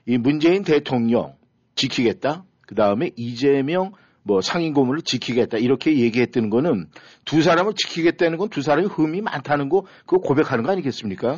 [0.08, 1.34] 이 문재인 대통령
[1.76, 2.44] 지키겠다.
[2.68, 3.92] 그 다음에 이재명
[4.24, 5.60] 뭐 상임 고문을 지키겠다.
[5.60, 6.88] 이렇게 얘기했다는 거는
[7.26, 11.38] 두 사람을 지키겠다는 건 두 사람이 흠이 많다는 거 그거 고백하는 거 아니겠습니까?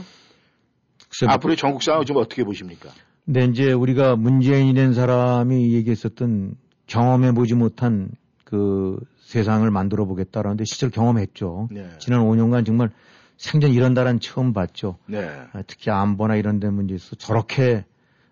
[1.09, 2.89] 글쎄, 앞으로의 전국 상황을 좀 어떻게 보십니까?
[3.25, 6.55] 근데 이제 우리가 문재인이 된 사람이 얘기했었던
[6.88, 8.11] 경험해 보지 못한
[8.47, 11.67] 그 세상을 만들어 보겠다라는데 실제로 경험했죠.
[11.69, 11.89] 네.
[11.99, 12.91] 지난 5년간 정말
[13.35, 14.99] 생전 이런 나라는 처음 봤죠.
[15.05, 15.27] 네.
[15.51, 17.83] 아, 특히 안보나 이런 데 문제에서 저렇게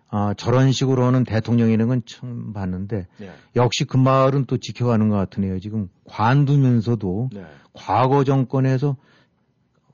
[0.08, 3.30] 아, 저런 식으로 하는 대통령이라는 건 처음 봤는데 네.
[3.56, 5.60] 역시 그 말은 또 지켜가는 것 같으네요.
[5.60, 7.44] 지금 관두면서도 네.
[7.74, 8.96] 과거 정권에서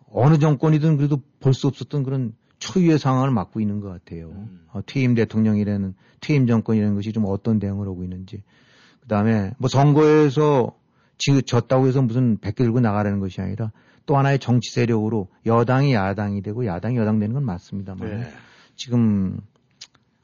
[0.09, 4.29] 어느 정권이든 그래도 볼 수 없었던 그런 초유의 상황을 맡고 있는 것 같아요.
[4.29, 4.67] 음.
[4.73, 8.45] 어, 퇴임 대통령이라는 퇴임 정권이라는 것이 좀 어떤 대응을 하고 있는지.
[9.03, 10.75] 그 다음에 뭐 선거에서
[11.19, 13.71] 지, 졌다고 해서 무슨 백개 들고 나가라는 것이 아니라
[14.07, 18.31] 또 하나의 정치 세력으로 여당이 야당이 되고 야당이 여당 되는 건 맞습니다만 네.
[18.77, 19.41] 지금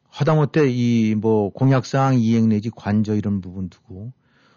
[0.08, 4.12] 하다못해 이 뭐 공약사항 이행 내지 관저 이런 부분 두고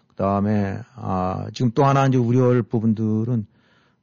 [0.08, 3.46] 그다음에 아 지금 또 하나 이제 우려할 부분들은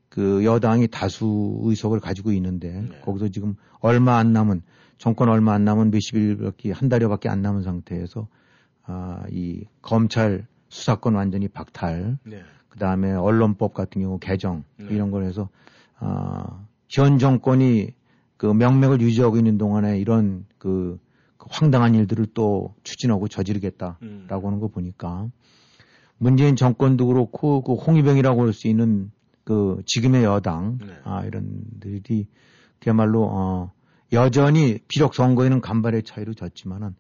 [0.09, 2.99] 그 여당이 다수 의석을 가지고 있는데 네.
[3.01, 4.61] 거기서 지금 얼마 안 남은
[4.97, 8.27] 정권 얼마 안 남은 몇십 일밖에 한 달여밖에 안 남은 상태에서
[8.89, 12.41] 아 이 검찰 수사권 완전히 박탈 네.
[12.69, 14.87] 그 다음에 언론법 같은 경우 개정 네.
[14.91, 15.49] 이런 걸 해서
[15.97, 17.93] 아, 현 정권이
[18.37, 20.99] 그 명맥을 유지하고 있는 동안에 이런 그,
[21.37, 24.27] 그 황당한 일들을 또 추진하고 저지르겠다라고 음.
[24.29, 25.27] 하는 거 보니까
[26.17, 29.11] 문재인 정권도 그렇고 그 홍위병이라고 할 수 있는
[29.43, 30.93] 그 지금의 여당 네.
[31.03, 32.27] 아 이런들이
[32.79, 33.71] 그야말로 어
[34.13, 36.95] 여전히 비록 선거에는 간발의 차이로 졌지만은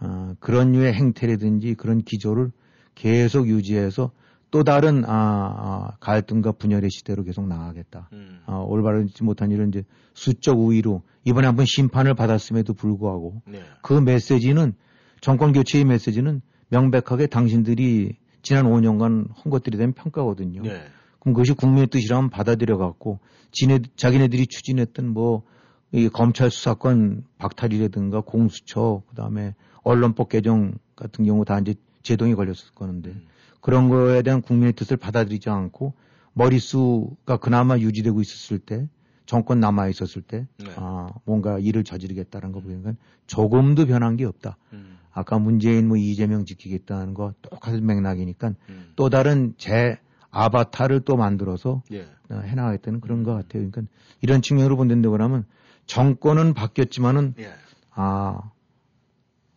[0.00, 2.50] 어, 그런 류의 행태라든지 그런 기조를
[2.94, 4.10] 계속 유지해서
[4.50, 8.08] 또 다른 아, 아, 갈등과 분열의 시대로 계속 나가겠다.
[8.12, 8.40] 음.
[8.46, 9.84] 아, 올바르지 못한 이런 이제
[10.14, 13.62] 수적 우위로 이번에 한번 심판을 받았음에도 불구하고 네.
[13.82, 14.74] 그 메시지는
[15.20, 16.40] 정권 교체의 메시지는
[16.70, 20.62] 명백하게 당신들이 지난 5년간 한 것들에 대한 평가거든요.
[20.62, 20.82] 네.
[21.20, 23.20] 그럼 그것이 국민의 뜻이라면 받아들여 갖고
[23.52, 25.44] 지네 자기네들이 추진했던 뭐
[25.92, 33.10] 이 검찰 수사권 박탈이라든가 공수처 그다음에 언론법 개정 같은 경우 다 이제 제동이 걸렸을 거는데
[33.10, 33.26] 음.
[33.60, 35.94] 그런 거에 대한 국민의 뜻을 받아들이지 않고
[36.32, 38.88] 머릿수가 그나마 유지되고 있었을 때
[39.26, 40.72] 정권 남아 있었을 때 네.
[40.76, 42.94] 아, 뭔가 일을 저지르겠다는 거 보니까
[43.26, 44.56] 조금도 변한 게 없다.
[44.72, 44.98] 음.
[45.12, 48.92] 아까 문재인 뭐 이재명 지키겠다는 거 똑같은 맥락이니까 음.
[48.96, 49.98] 또 다른 제
[50.30, 52.02] 아바타를 또 만들어서 예.
[52.30, 53.68] 어, 해나가겠다는 그런 것 같아요.
[53.70, 53.82] 그러니까
[54.20, 55.44] 이런 측면으로 본다고 하면
[55.86, 57.50] 정권은 바뀌었지만은 예.
[57.92, 58.50] 아,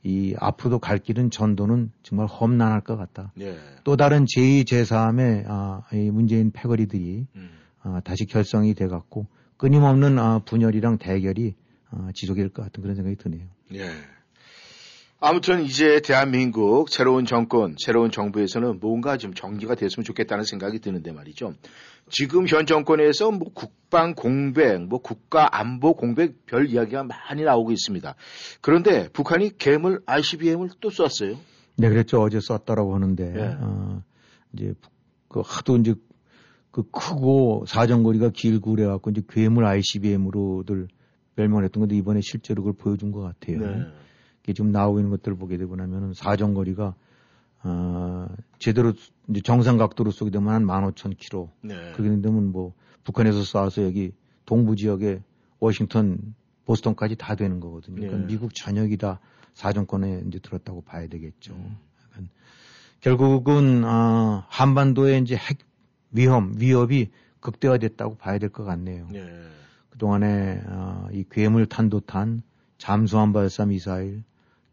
[0.03, 3.31] 이 앞으로도 갈 길은 전도는 정말 험난할 것 같다.
[3.39, 3.57] 예.
[3.83, 7.49] 또 다른 제2, 제3의 아, 이 문재인 패거리들이 음.
[7.81, 9.27] 아, 다시 결성이 돼 갖고
[9.57, 11.55] 끊임없는 아, 분열이랑 대결이
[11.89, 13.47] 아, 지속될 것 같은 그런 생각이 드네요.
[13.75, 13.89] 예.
[15.25, 21.53] 아무튼 이제 대한민국 새로운 정권, 새로운 정부에서는 뭔가 좀 정리가 됐으면 좋겠다는 생각이 드는데 말이죠.
[22.09, 28.15] 지금 현 정권에서 뭐 국방 공백, 뭐 국가 안보 공백 별 이야기가 많이 나오고 있습니다.
[28.61, 31.37] 그런데 북한이 괴물 ICBM을 또 쐈어요.
[31.77, 32.21] 네, 그랬죠.
[32.21, 33.57] 어제 썼다라고 하는데, 예.
[33.59, 34.03] 어,
[34.53, 34.73] 이제,
[35.27, 35.95] 그 하도 이제,
[36.71, 40.87] 그 크고 사정거리가 길고 그래갖고 이제 괴물 ICBM으로들
[41.35, 43.59] 멸망을 했던 건데 이번에 실제로 그걸 보여준 것 같아요.
[43.59, 43.85] 네.
[44.43, 46.95] 이게 지금 나오고 있는 것들을 보게 되고 나면은 사정거리가,
[47.63, 48.27] 어,
[48.59, 48.93] 제대로
[49.29, 51.49] 이제 정상 각도로 쏘게 되면 한 15,000km.
[51.61, 51.75] 네.
[51.93, 54.11] 그렇게 되면 뭐 북한에서 쏴서 여기
[54.45, 55.21] 동부 지역에
[55.59, 56.35] 워싱턴,
[56.65, 57.95] 보스턴까지 다 되는 거거든요.
[57.95, 58.25] 그러니까 네.
[58.27, 59.19] 미국 전역이 다
[59.53, 61.53] 사정권에 이제 들었다고 봐야 되겠죠.
[62.11, 62.33] 그러니까
[63.01, 65.59] 결국은 아, 한반도의 이제 핵
[66.11, 69.07] 위험, 위협이 극대화됐다고 봐야 될 것 같네요.
[69.11, 69.21] 네.
[69.89, 72.41] 그동안에 아, 이 괴물 탄도탄,
[72.77, 74.23] 잠수함 발사 미사일,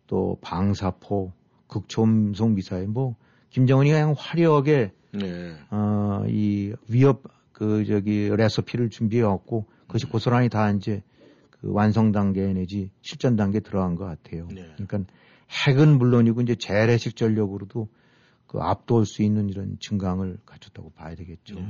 [0.06, 1.32] 또 방사포,
[1.70, 3.16] 극초음속 미사일, 뭐
[3.50, 5.56] 김정은이 그냥 화려하게 네.
[5.70, 11.02] 어, 이 위협 그 저기 레시피를 준비해 왔고 그것이 고스란히 다 이제
[11.50, 14.46] 그 완성 단계 내지 실전 단계에 들어간 것 같아요.
[14.50, 14.68] 네.
[14.76, 15.12] 그러니까
[15.66, 17.88] 핵은 물론이고 이제 재래식 전력으로도
[18.46, 21.54] 그 압도할 수 있는 이런 증강을 갖췄다고 봐야 되겠죠.
[21.56, 21.66] 네.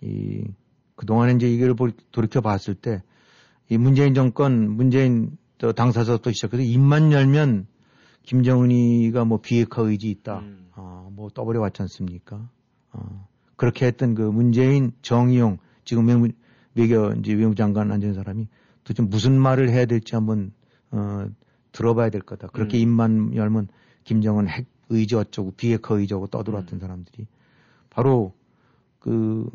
[0.00, 0.44] 이
[0.96, 3.02] 그동안에 이제 이걸 볼- 돌이켜 봤을 때
[3.70, 7.66] 이 문재인 정권 문재인 또 당사자부터 시작해서 입만 열면
[8.28, 10.40] 김정은이가 뭐 비핵화 의지 있다.
[10.40, 10.68] 음.
[10.76, 12.50] 어, 뭐 떠버려 왔지 않습니까?
[12.92, 13.26] 어,
[13.56, 16.28] 그렇게 했던 그 문재인 정의용 지금 외무,
[16.74, 18.46] 외교 이제 외무장관 앉은 사람이
[18.84, 20.52] 도대체 무슨 말을 해야 될지 한번
[20.90, 21.26] 어,
[21.72, 22.48] 들어봐야 될 거다.
[22.48, 22.82] 그렇게 음.
[22.82, 23.68] 입만 열면
[24.04, 27.26] 김정은 핵 의지 어쩌고 비핵화 의지 하고 떠들어왔던 사람들이
[27.88, 28.34] 바로
[28.98, 29.50] 그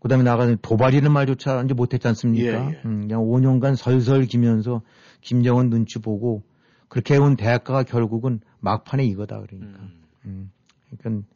[0.00, 2.46] 그 다음에 나가서 도발이라는 말조차 이제 못했지 않습니까?
[2.46, 2.80] 예, 예.
[2.86, 4.80] 음, 그냥 5년간 설설 기면서
[5.20, 6.42] 김정은 눈치 보고
[6.90, 9.80] 그렇게 해온 대학가가 결국은 막판에 이거다 그러니까.
[9.80, 10.02] 음.
[10.26, 10.50] 음,
[10.98, 11.26] 그러니까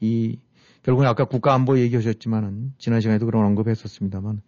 [0.00, 0.38] 이
[0.82, 4.42] 결국은 아까 국가안보 얘기하셨지만은 지난 시간에도 그런 언급했었습니다만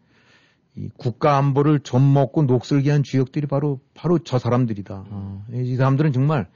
[0.76, 5.04] 이 국가안보를 좀 먹고 녹슬게 한 주역들이 바로 바로 저 사람들이다.
[5.08, 6.48] 어, 이 사람들은 정말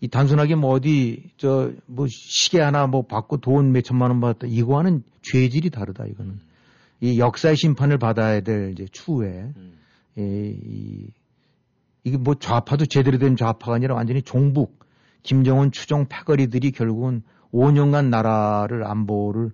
[0.00, 4.48] 이 단순하게 뭐 어디 저 뭐 시계 하나 뭐 받고 돈 몇 천만 원 받았다
[4.48, 6.40] 이거와는 죄질이 다르다 이거는
[7.00, 9.78] 이 역사의 심판을 받아야 될 이제 추후에 음.
[10.16, 11.06] 이, 이
[12.04, 14.84] 이게 뭐 좌파도 제대로 된 좌파가 아니라 완전히 종북
[15.22, 19.52] 김정은 추종 패거리들이 결국은 5년간 나라를 안보를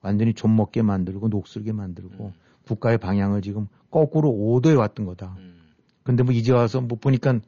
[0.00, 2.32] 완전히 좀먹게 만들고 녹슬게 만들고
[2.66, 5.36] 국가의 방향을 지금 거꾸로 오도해 왔던 거다.
[5.38, 5.62] 음.
[6.02, 7.38] 근데 뭐 이제 와서 뭐 보니까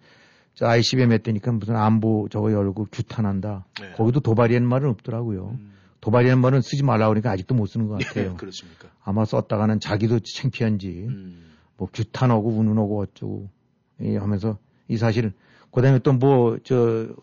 [0.55, 3.67] 저 ICBM 했다니까 무슨 안보 저거 열고 규탄한다.
[3.81, 3.93] 네.
[3.93, 5.57] 거기도 도발이라는 말은 없더라고요.
[5.59, 5.73] 음.
[6.01, 8.31] 도발이라는 말은 쓰지 말라고 그러니까 아직도 못 쓰는 것 같아요.
[8.31, 8.89] 네, 그렇습니까?
[9.03, 11.55] 아마 썼다가는 자기도 창피한지 음.
[11.77, 13.49] 뭐 규탄하고 운운하고 어쩌고
[14.01, 15.33] 예, 하면서 이 사실
[15.73, 17.15] 그다음에 또 뭐 저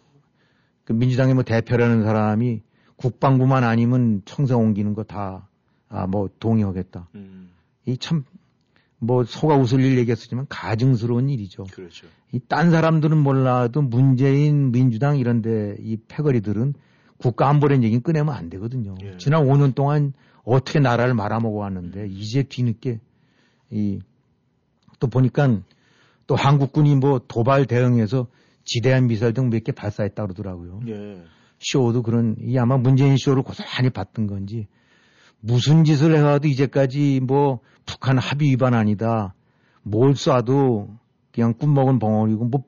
[0.84, 2.62] 그 민주당의 뭐 대표라는 사람이
[2.98, 5.48] 국방부만 아니면 청사 옮기는 거 다
[5.90, 7.10] 아 뭐 동의하겠다.
[7.16, 7.52] 음.
[7.86, 11.66] 이참뭐 속아 웃을 일 얘기했었지만 가증스러운 일이죠.
[11.66, 12.08] 그렇죠.
[12.32, 16.74] 이 딴 사람들은 몰라도 문재인 민주당 이런데 이 패거리들은
[17.18, 18.96] 국가 안보라는 얘기는 꺼내면 안 되거든요.
[19.04, 19.18] 예.
[19.18, 20.14] 지난 5년 동안
[20.44, 23.00] 어떻게 나라를 말아먹어 왔는데 이제 뒤늦게
[23.72, 24.00] 이
[25.00, 25.60] 또 보니까
[26.32, 28.26] 또 한국군이 뭐 도발 대응해서
[28.64, 30.80] 지대한 미사일 등 몇 개 발사했다 그러더라고요.
[30.88, 31.22] 예.
[31.60, 34.68] 쇼도 그런 이 아마 문재인 쇼를 고스란히 봤던 건지
[35.42, 39.34] 무슨 짓을 해와도 이제까지 뭐 북한 합의 위반 아니다.
[39.84, 40.96] 뭘 쏴도
[41.34, 42.64] 그냥 꿈먹은 벙어리고 뭐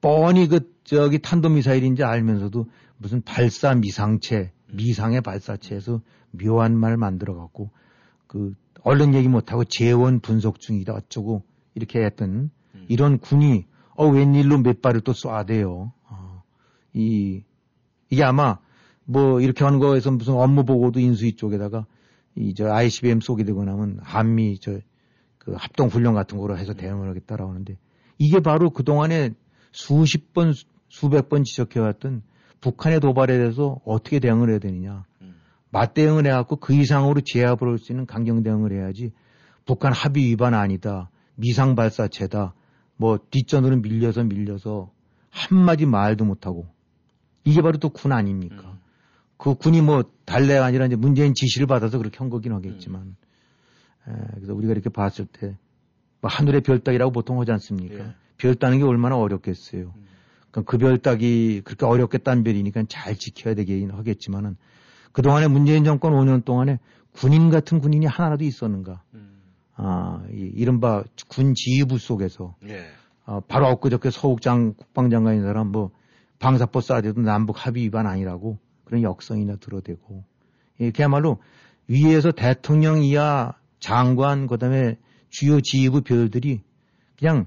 [0.00, 2.66] 뻔히 그 저기 탄도미사일인지 알면서도
[2.98, 6.00] 무슨 발사 미상체 미상의 발사체에서
[6.32, 7.70] 묘한 말 만들어 갖고
[8.26, 11.44] 그 얼른 얘기 못하고 재원 분석 중이다 어쩌고
[11.76, 12.50] 이렇게 했던 음.
[12.88, 13.66] 이런 군이
[13.96, 15.92] 어 웬일로 몇 발을 또 쏴대요.
[16.08, 16.42] 어,
[16.92, 17.42] 이
[18.10, 18.58] 이게 아마
[19.04, 21.86] 뭐 이렇게 하는 거에서 무슨 업무 보고도 인수위 쪽에다가
[22.36, 24.80] 이 저 ICBM 쏘게 되고 나면 한미 저
[25.38, 27.76] 그 합동 훈련 같은 거로 해서 대응을 하겠다라고 하는데
[28.16, 29.32] 이게 바로 그 동안에
[29.72, 32.22] 수십 번 수- 수백 번 지적해 왔던
[32.62, 35.04] 북한의 도발에 대해서 어떻게 대응을 해야 되느냐.
[35.20, 35.34] 음.
[35.70, 39.12] 맞대응을 해갖고 그 이상으로 제압을 할 수 있는 강경 대응을 해야지
[39.66, 41.10] 북한 합의 위반 아니다.
[41.34, 42.54] 미상 발사체다.
[42.96, 44.90] 뭐 뒷전으로 밀려서 밀려서
[45.30, 46.66] 한마디 말도 못하고
[47.44, 48.62] 이게 바로 또 군 아닙니까?
[48.64, 48.78] 음.
[49.36, 53.16] 그 군이 뭐 달래가 아니라 이제 문재인 지시를 받아서 그렇게 한 거긴 하겠지만
[54.08, 55.56] 에, 그래서 우리가 이렇게 봤을 때
[56.20, 57.96] 뭐 하늘의 별 따기라고 보통 하지 않습니까?
[57.98, 58.14] 예.
[58.38, 59.92] 별 따는 게 얼마나 어렵겠어요.
[59.94, 60.06] 음.
[60.52, 64.56] 그그 별 따기 그렇게 어렵게 딴 별이니까 잘 지켜야 되긴 하겠지만은
[65.12, 66.78] 그동안에 문재인 정권 5년 동안에
[67.12, 69.02] 군인 같은 군인이 하나라도 있었는가?
[69.12, 69.33] 음.
[69.76, 72.86] 아, 이, 이른바 군 지휘부 속에서 예.
[73.24, 75.90] 아, 바로 엊그저께 서욱장 국방장관인 사람 뭐
[76.38, 80.24] 방사포 쏴대도 남북 합의 위반 아니라고 그런 역성이나 들어대고
[80.80, 81.38] 예, 그야말로
[81.88, 84.98] 위에서 대통령 이하 장관 그다음에
[85.28, 86.62] 주요 지휘부 별들이
[87.18, 87.46] 그냥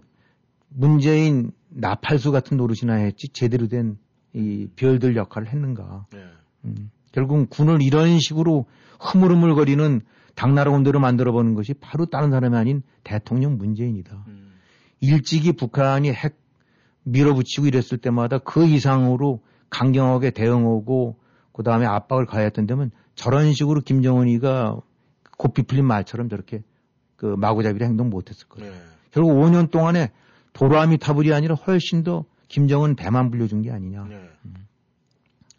[0.70, 3.98] 문재인 나팔수 같은 노릇이나 했지 제대로 된
[4.38, 6.06] 이 별들 역할을 했는가.
[6.14, 6.26] 예.
[6.66, 8.66] 음, 결국 군을 이런 식으로
[9.00, 10.02] 흐물흐물거리는
[10.38, 14.24] 당나라군대로 만들어보는 것이 바로 다른 사람이 아닌 대통령 문재인이다.
[14.28, 14.54] 음.
[15.00, 16.40] 일찍이 북한이 핵
[17.04, 21.18] 밀어붙이고 이랬을 때마다 그 이상으로 강경하게 대응하고
[21.54, 24.80] 그 다음에 압박을 가했던 데면 저런 식으로 김정은이가
[25.40, 26.64] 고삐 풀린 말처럼 저렇게
[27.16, 28.72] 그 마구잡이로 행동 못했을 거예요.
[28.72, 28.78] 네.
[29.10, 30.12] 결국 5년 동안에
[30.54, 34.06] 도라미 타불이 아니라 훨씬 더 김정은 배만 불려준 게 아니냐.
[34.08, 34.30] 네.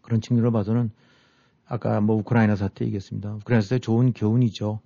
[0.03, 0.93] 그런 측면으로 봐서는
[1.69, 3.35] 아까 뭐 우크라이나 사태 얘기했습니다.
[3.35, 4.81] 우크라이나 사태 좋은 교훈이죠.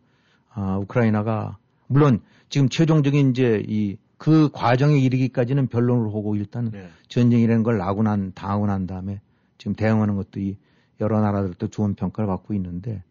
[0.50, 1.56] 아, 우크라이나가
[1.86, 6.88] 물론 지금 최종적인 이제 이 그 과정에 이르기까지는 변론을 하고 일단 네.
[7.08, 9.20] 전쟁이라는 걸 나고 난 당하고 난 다음에
[9.58, 10.56] 지금 대응하는 것도 이
[11.00, 13.02] 여러 나라들도 좋은 평가를 받고 있는데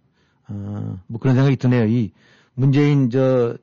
[0.48, 1.86] 어, 뭐 그런 생각이 드네요.
[1.88, 2.14] 이
[2.54, 3.58] 문재인 저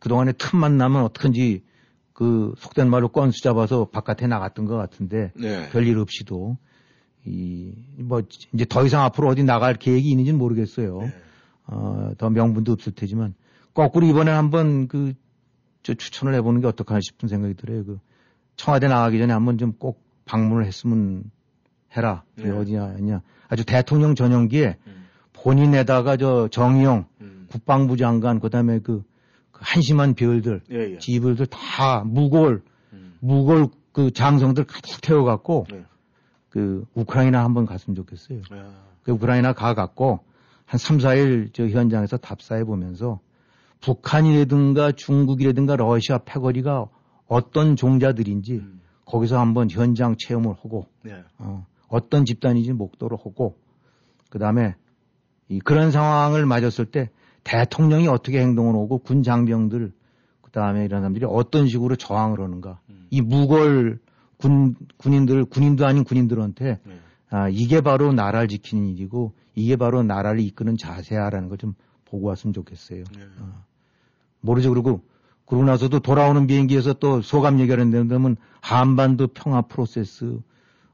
[0.00, 1.62] 그동안에 틈만 나면 어떡한지
[2.12, 5.68] 그 속된 말로 건수 잡아서 바깥에 나갔던 것 같은데 네.
[5.70, 6.56] 별일 없이도
[7.26, 8.22] 이 뭐
[8.54, 11.00] 이제 더 이상 앞으로 어디 나갈 계획이 있는지는 모르겠어요.
[11.00, 11.12] 네.
[11.66, 13.34] 어, 더 명분도 없을 테지만
[13.74, 15.14] 거꾸로 이번에 한번 그
[15.82, 17.84] 저 추천을 해보는 게 어떨까 싶은 생각이 들어요.
[17.84, 17.98] 그
[18.56, 21.24] 청와대 나가기 전에 한번 좀 꼭 방문을 했으면
[21.96, 22.22] 해라.
[22.36, 22.56] 그게 네.
[22.56, 23.22] 어디냐.
[23.48, 25.06] 아주 대통령 전용기에 음.
[25.32, 27.46] 본인에다가 저 정의용 음.
[27.50, 29.02] 국방부 장관 그다음에 그,
[29.50, 30.98] 그 한심한 별들 예, 예.
[30.98, 32.62] 지불들 다 무골
[32.92, 33.14] 음.
[33.20, 35.84] 무골 그 장성들 가득 태워갖고 네.
[36.50, 38.42] 그 우크라이나 한번 갔으면 좋겠어요.
[38.50, 38.72] 아,
[39.02, 40.20] 그 우크라이나 가갖고
[40.66, 43.20] 한 3, 4일 저 현장에서 답사해 보면서
[43.80, 46.86] 북한이라든가 중국이라든가 러시아 패거리가
[47.26, 48.80] 어떤 종자들인지 음.
[49.04, 51.22] 거기서 한번 현장 체험을 하고 네.
[51.38, 53.56] 어, 어떤 집단인지 목도를 하고
[54.28, 54.74] 그 다음에
[55.48, 57.10] 이 그런 상황을 맞았을 때
[57.42, 59.92] 대통령이 어떻게 행동을 하고 군 장병들
[60.40, 63.06] 그 다음에 이런 사람들이 어떤 식으로 저항을 하는가 음.
[63.10, 63.98] 이 무골
[64.40, 66.98] 군 군인들 군인도 아닌 군인들한테 네.
[67.30, 71.74] 아, 이게 바로 나라를 지키는 일이고 이게 바로 나라를 이끄는 자세야라는 걸 좀
[72.06, 73.04] 보고 왔으면 좋겠어요.
[73.16, 73.22] 네.
[73.38, 73.64] 어.
[74.40, 74.70] 모르죠.
[74.70, 75.02] 그리고
[75.46, 80.38] 그러고 나서도 돌아오는 비행기에서 또 소감 얘기하는 데면 한반도 평화 프로세스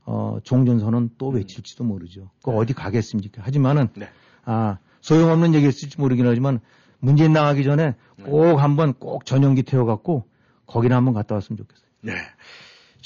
[0.04, 2.30] 어, 종전선언 또 외칠지도 모르죠.
[2.42, 3.42] 그 어디 가겠습니까?
[3.42, 4.08] 하지만은 네.
[4.44, 6.60] 아, 소용없는 얘기일지 모르긴 하지만
[6.98, 7.94] 문재인 나가기 전에
[8.24, 10.24] 꼭 한번 꼭 전용기 태워갖고
[10.66, 11.86] 거기나 한번 갔다 왔으면 좋겠어요.
[12.02, 12.12] 네.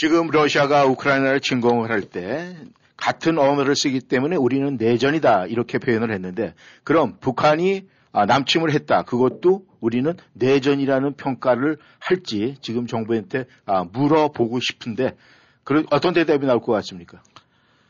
[0.00, 2.56] 지금 러시아가 우크라이나를 침공을 할 때
[2.96, 9.66] 같은 언어를 쓰기 때문에 우리는 내전이다 이렇게 표현을 했는데 그럼 북한이 아, 남침을 했다 그것도
[9.78, 15.16] 우리는 내전이라는 평가를 할지 지금 정부한테 아, 물어보고 싶은데
[15.64, 17.20] 그런 어떤 대답이 나올 것 같습니까?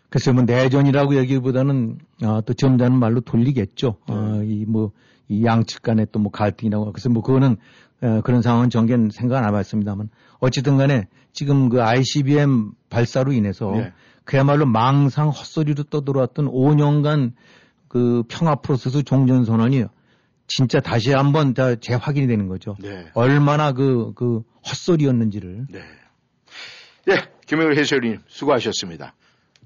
[0.08, 3.98] 글쎄 뭐 내전이라고 얘기보다는 어, 또 점잖은 말로 돌리겠죠.
[4.08, 4.90] 어, 이뭐
[5.28, 7.56] 이 양측 간에 또 뭐 갈등이라고 그래서 뭐 그거는
[8.02, 13.92] 어, 그런 상황은 전개는 생각 안 해봤습니다만 어쨌든 간에 지금 그 ICBM 발사로 인해서 네.
[14.24, 17.32] 그야말로 망상 헛소리로 떠들어왔던 5년간
[17.88, 19.84] 그 평화 프로세스 종전 선언이
[20.46, 22.76] 진짜 다시 한번 다 재확인이 되는 거죠.
[22.80, 23.08] 네.
[23.14, 25.66] 얼마나 그, 그 헛소리였는지를.
[25.70, 25.80] 네.
[27.08, 29.14] 예, 김영일 해설위님 수고하셨습니다.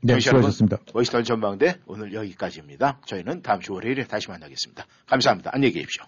[0.03, 0.79] 네, 수고하셨습니다.
[0.93, 3.01] 워싱턴 전망대 오늘 여기까지입니다.
[3.07, 4.87] 저희는 다음 주 월요일에 다시 만나겠습니다.
[5.07, 5.51] 감사합니다.
[5.53, 6.05] 안녕히 계십시오.